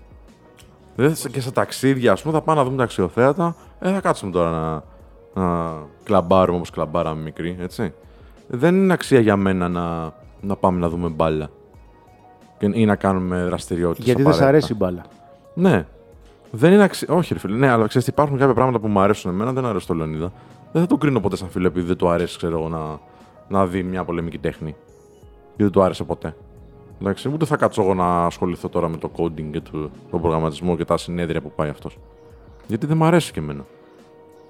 [0.96, 3.56] Δεν, και στα ταξίδια, ας πούμε, θα πάμε να δούμε τα αξιοθέατα.
[3.80, 4.82] Ε, θα κάτσουμε τώρα να,
[5.42, 5.72] να
[6.04, 7.94] κλαμπάρουμε όπως κλαμπάραμε μικροί, έτσι.
[8.48, 11.50] Δεν είναι αξία για μένα να, να πάμε να δούμε μπάλα.
[12.58, 14.04] και- ή να κάνουμε δραστηριότητες.
[14.04, 15.02] Γιατί δεν σ' αρέσει η μπάλα.
[15.54, 15.86] Ναι.
[16.50, 17.06] Δεν είναι αξι...
[17.08, 17.56] Όχι, ρε φίλε.
[17.56, 20.32] Ναι, αλλά ξέρεις, υπάρχουν κάποια πράγματα που μου αρέσουν εμένα, δεν αρέσει το Λεωνίδα.
[20.72, 22.78] Δεν θα το κρίνω ποτέ σαν φίλο επειδή δεν του αρέσει, ξέρω εγώ, να,
[23.58, 24.76] να δει μια πολεμική τέχνη.
[25.56, 26.36] Γιατί δεν του άρεσε ποτέ.
[27.00, 30.76] Εντάξει, ούτε θα κάτσω εγώ να ασχοληθώ τώρα με το coding και το, τον προγραμματισμό
[30.76, 31.98] και τα συνέδρια που πάει αυτός.
[32.66, 33.64] Γιατί δεν μου αρέσει και εμένα.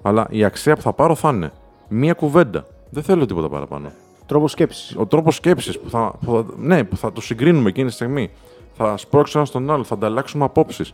[0.01, 1.51] Αλλά η αξία που θα πάρω θα είναι
[1.87, 2.65] μία κουβέντα.
[2.89, 3.91] Δεν θέλω τίποτα παραπάνω.
[4.25, 4.95] Τρόπος σκέψης.
[4.97, 8.31] Ο τρόπος σκέψης που θα, που θα, ναι, που θα το συγκρίνουμε εκείνη τη στιγμή.
[8.73, 10.93] Θα σπρώξω ένα στον άλλο, θα ανταλλάξουμε απόψεις.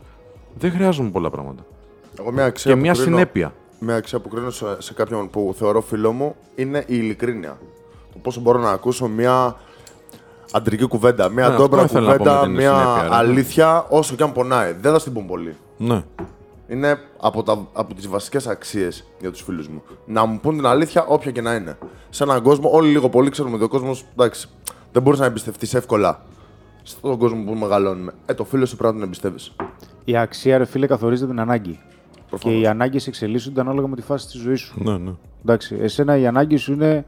[0.57, 1.63] Δεν χρειάζομαι πολλά πράγματα.
[2.19, 3.53] Εγώ μια αξία Και που μια κρίνω- συνέπεια.
[3.79, 7.57] Μια αξία που κρίνω σε, σε κάποιον που θεωρώ φίλο μου είναι η ειλικρίνεια.
[8.13, 9.55] Το πόσο μπορώ να ακούσω μια
[10.51, 13.15] αντρική κουβέντα, μια Ναι, ντόμπρα αυτό ήθελα να πω κουβέντα, με την μια συνέπεια, ρε.
[13.15, 14.75] αλήθεια, όσο και αν πονάει.
[14.81, 15.55] Δεν θα στην πω πολύ.
[15.77, 16.03] Ναι.
[16.67, 19.81] Είναι από, τα, από τις βασικές αξίες για τους φίλους μου.
[20.05, 21.77] Να μου πούν την αλήθεια όποια και να είναι.
[22.09, 24.47] Σε έναν κόσμο, όλοι λίγο πολύ ξέρουμε ότι ο κόσμος, εντάξει,
[24.91, 26.21] δεν μπορείς να εμπιστευτείς εύκολα
[26.83, 28.11] στον κόσμο που μεγαλώνουμε.
[28.25, 29.51] Ε, το φίλο σου πρέπει να τον εμπιστεύεις.
[30.05, 31.79] Η αξία, ρε φίλε, καθορίζεται από την ανάγκη.
[32.29, 32.57] Προφανώς.
[32.57, 34.83] Και οι ανάγκες εξελίσσονται ανάλογα με τη φάση της ζωής σου.
[34.83, 35.11] Ναι, ναι.
[35.41, 37.05] Εντάξει, εσένα η ανάγκη σου είναι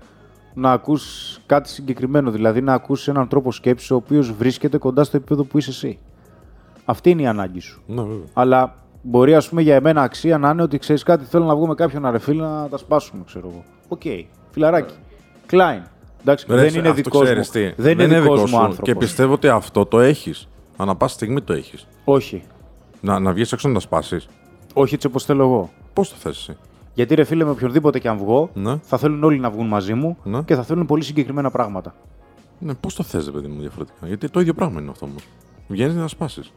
[0.54, 5.18] να ακούς κάτι συγκεκριμένο, δηλαδή να ακούσει έναν τρόπο σκέψης ο οποίος βρίσκεται κοντά στο
[5.18, 6.00] επίπεδο που είσαι εσύ.
[6.86, 7.82] Αυτή είναι η ανάγκη σου.
[7.88, 8.26] ναι βέβαια.
[8.34, 11.68] Αλλά μπορεί, ας πούμε, για εμένα αξία να είναι ότι ξέρεις κάτι, θέλω να βγω
[11.68, 13.64] με κάποιον ρε φίλε να τα σπάσουμε, ξέρω εγώ.
[13.88, 14.02] Οκ,
[14.52, 14.94] φιλαράκι.
[15.46, 15.82] Κλάιν.
[16.22, 17.24] Εντάξει, Ρε, δεν σε- είναι αυτό δικός μου.
[17.26, 17.82] ξέρεις τι.
[17.82, 18.58] Δεν είναι δικός μου σου.
[18.58, 18.82] άνθρωπος.
[18.88, 20.48] Και πιστεύω ότι αυτό το έχεις.
[20.78, 21.88] Ανά πάση στιγμή το έχεις.
[22.04, 22.44] Όχι.
[23.02, 24.28] Να, να βγεις έξω να τα σπάσεις.
[24.74, 25.70] Όχι έτσι όπως θέλω εγώ.
[25.94, 26.58] Πώς το θες εσύ;
[26.94, 28.78] Γιατί ρε φίλε, με οποιονδήποτε και αν βγω, Ναι.
[28.82, 30.42] θα θέλουν όλοι να βγουν μαζί μου Ναι.
[30.42, 31.96] και θα θέλουν πολύ συγκεκριμένα πράγματα.
[32.60, 35.24] Ναι, πώς το θες, παιδί μου, διαφορετικά; Γιατί το ίδιο πράγμα είναι αυτό όμως.
[35.68, 36.52] Βγαίνεις να σπάσεις.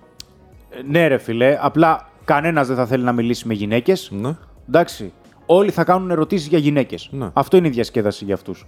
[0.70, 4.10] Ε, ναι, ρε φίλε, απλά κανένας δεν θα θέλει να μιλήσει με γυναίκες.
[4.12, 4.36] Ναι.
[4.68, 5.12] Εντάξει.
[5.46, 7.08] Όλοι θα κάνουν ερωτήσεις για γυναίκες.
[7.12, 7.30] Ναι.
[7.32, 8.66] Αυτό είναι η διασκέδαση για αυτούς.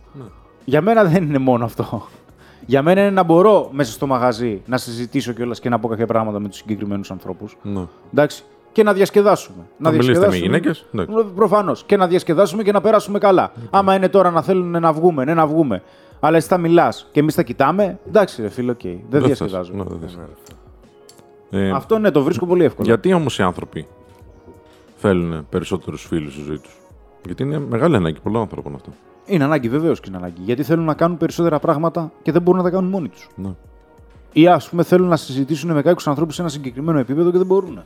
[0.65, 2.07] Για μένα δεν είναι μόνο αυτό.
[2.67, 6.07] Για μένα είναι να μπορώ μέσα στο μαγαζί να συζητήσω κιόλας και να πω κάποια
[6.07, 7.57] πράγματα με τους συγκεκριμένους ανθρώπους.
[7.63, 7.83] ναι.
[8.13, 8.45] Εντάξει.
[8.79, 9.67] Και να διασκεδάσουμε.
[9.77, 11.15] Να μιλήσετε με γυναίκες, εντάξει.
[11.35, 11.85] Προφανώς.
[11.85, 13.53] Και να διασκεδάσουμε και να περάσουμε καλά.
[13.71, 15.83] Άμα είναι τώρα να θέλουν να βγούμε, ναι, να βγούμε.
[16.21, 17.99] Αλλά εσύ θα μιλάς και εμείς θα κοιτάμε.
[18.09, 18.81] Εντάξει, ρε φίλε, οκ.
[18.83, 19.23] Δεν θες.
[19.23, 19.85] διασκεδάζουμε.
[19.85, 20.19] Ναι, δεν θες.
[21.51, 22.89] Ε, Αυτό ναι, το βρίσκω πολύ εύκολο.
[22.89, 23.87] Γιατί όμως οι άνθρωποι
[24.97, 26.77] θέλουν περισσότερους φίλους στη ζωή τους;
[27.27, 28.91] Γιατί είναι μεγάλη ανάγκη πολλών ανθρώπων αυτό.
[29.27, 30.41] Είναι ανάγκη, βεβαίως και είναι ανάγκη.
[30.43, 33.29] Γιατί θέλουν να κάνουν περισσότερα πράγματα και δεν μπορούν να τα κάνουν μόνοι τους.
[33.35, 33.51] Ναι.
[34.33, 37.47] Ή ας πούμε θέλουν να συζητήσουν με κάποιους ανθρώπους σε ένα συγκεκριμένο επίπεδο και δεν
[37.47, 37.83] μπορούν.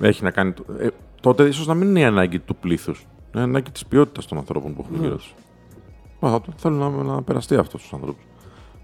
[0.00, 0.54] Έχει να κάνει.
[0.78, 0.86] Ε,
[1.20, 3.06] τότε ίσως να μην είναι η ανάγκη του πλήθους.
[3.34, 6.54] Είναι η ανάγκη της ποιότητας των ανθρώπων που έχουν γύρω του.
[6.56, 8.22] Θέλουν να, να περαστεί αυτός στου ανθρώπου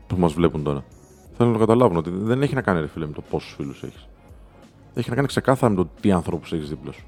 [0.06, 0.84] που μας βλέπουν τώρα.
[1.36, 3.82] Θέλουν να το καταλάβουν ότι δεν έχει να κάνει ρε φίλε με το πόσους φίλους
[3.82, 4.08] έχεις.
[4.94, 7.06] Έχει να κάνει ξεκάθαρα με το τι ανθρώπου έχεις δίπλα σου.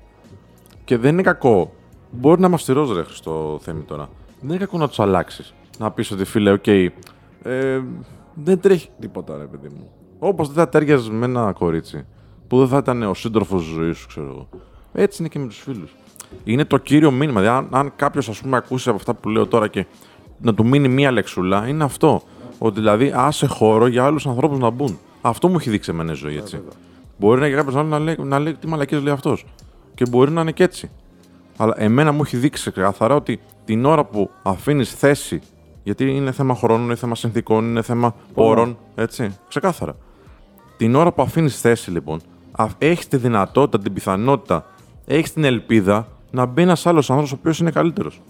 [0.84, 1.72] Και δεν είναι κακό.
[2.10, 4.08] Μπορεί να είμαι αυστηρός ρε στο θέμα τώρα.
[4.40, 5.54] Δεν είναι κακό να τους αλλάξεις.
[5.78, 6.92] Να πεις ότι φίλε, οκ, ε,
[8.34, 9.90] δεν τρέχει τίποτα ρε παιδί μου.
[10.18, 12.06] Όπως δεν θα ταίριαζες με ένα κορίτσι
[12.48, 14.48] που δεν θα ήταν ο σύντροφος της ζωής σου, ξέρω εγώ.
[14.92, 15.94] Έτσι είναι και με τους φίλους.
[16.44, 17.40] Είναι το κύριο μήνυμα.
[17.40, 19.86] Δηλαδή, αν, αν κάποιος ακούσει από αυτά που λέω τώρα και
[20.40, 22.22] να του μείνει μία λεξουλά, είναι αυτό.
[22.58, 24.98] Ότι δηλαδή άσε χώρο για άλλους ανθρώπους να μπουν.
[25.20, 26.60] Αυτό μου έχει δείξει εμένα η ζωή, έτσι.
[27.18, 29.44] Μπορεί να είναι κάποιος άλλο να λέει, να λέει τι μαλακίες λέει αυτός.
[29.94, 30.90] Και μπορεί να είναι και έτσι.
[31.56, 35.40] Αλλά εμένα μου έχει δείξει ξεκάθαρα ότι την ώρα που αφήνεις θέση,
[35.82, 39.36] γιατί είναι θέμα χρόνου, είναι θέμα συνθήκων, είναι θέμα όρων, έτσι.
[39.48, 39.96] Ξεκάθαρα.
[40.76, 42.20] Την ώρα που αφήνεις θέση, λοιπόν,
[42.78, 44.66] έχεις τη δυνατότητα, την πιθανότητα,
[45.06, 48.20] έχεις την ελπίδα να μπει ένας άλλος άνθρωπος ο οποίος είναι καλύτερος.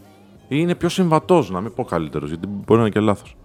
[0.49, 3.37] Ή είναι πιο συμβατός, να μην πω καλύτερος, γιατί μπορεί να είναι και λάθος.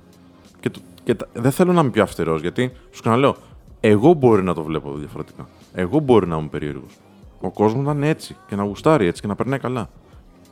[0.60, 3.36] Και, το- και τα- δεν θέλω να είμαι πιο αυστηρός, γιατί σου ξαναλέω,
[3.80, 5.48] εγώ μπορεί να το βλέπω διαφορετικά.
[5.74, 6.94] Εγώ μπορεί να είμαι περίεργος.
[7.42, 9.90] Ο κόσμος να είναι έτσι και να γουστάρει έτσι και να περνάει καλά.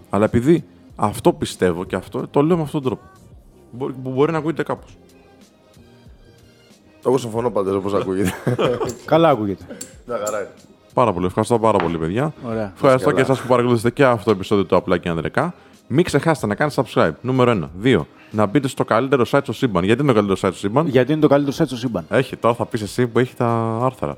[0.10, 0.64] Αλλά επειδή
[0.96, 3.10] αυτό πιστεύω και αυτό, το λέω με αυτόν τον τρόπο.
[3.72, 4.98] Μπορεί, που μπορεί να ακούγεται κάπως.
[7.06, 8.34] Εγώ συμφωνώ πάντως όπως ακούγεται.
[9.06, 9.64] Καλά ακούγεται.
[10.06, 10.50] Μια χαρά είναι.
[10.94, 11.26] Πάρα πολύ.
[11.26, 12.34] Ευχαριστώ πάρα πολύ, παιδιά.
[12.48, 12.72] Ωραία.
[12.76, 15.54] Ευχαριστώ και εσάς που παρακολουθήσατε και αυτό το επεισόδιο του Απλά και Ανδρικά.
[15.88, 17.12] Μην ξεχάσετε να κάνετε subscribe.
[17.22, 17.86] Νούμερο 1.
[17.86, 18.00] 2.
[18.32, 19.84] Να μπείτε στο καλύτερο site στο σύμπαν.
[19.84, 22.06] Γιατί είναι το καλύτερο site στο σύμπαν; Γιατί είναι το καλύτερο site στο σύμπαν.
[22.10, 24.18] Έχει, τώρα θα πεις εσύ που έχει τα άρθρα.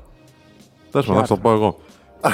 [0.90, 1.78] Τέλος πάντων, θα άρθρα; το πω εγώ.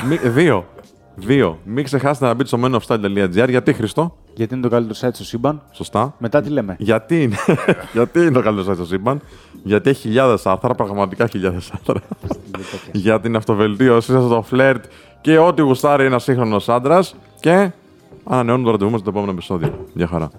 [0.09, 0.67] Μη- Δύο.
[1.15, 1.59] Δύο.
[1.65, 3.49] Μην ξεχάσετε να μπείτε στο menofstyle.gr.
[3.49, 4.17] Γιατί Χριστό.
[4.35, 5.63] Γιατί είναι το καλύτερο site στο σύμπαν.
[5.71, 6.15] Σωστά.
[6.19, 7.37] Μετά τι λέμε; Γιατί είναι,
[7.93, 9.21] γιατί είναι το καλύτερο site στο σύμπαν;
[9.63, 12.01] Γιατί έχει χιλιάδες άρθρα, πραγματικά χιλιάδες άρθρα.
[12.93, 14.85] για την αυτοβελτίωση, το φλερτ
[15.21, 17.15] και ό,τι γουστάρει ένας σύγχρονος άντρας.
[17.41, 17.71] Και
[18.25, 19.87] ανανεώνουμε το ραντεβού μας στο επόμενο επεισόδιο.
[19.95, 20.31] Γεια χαρά.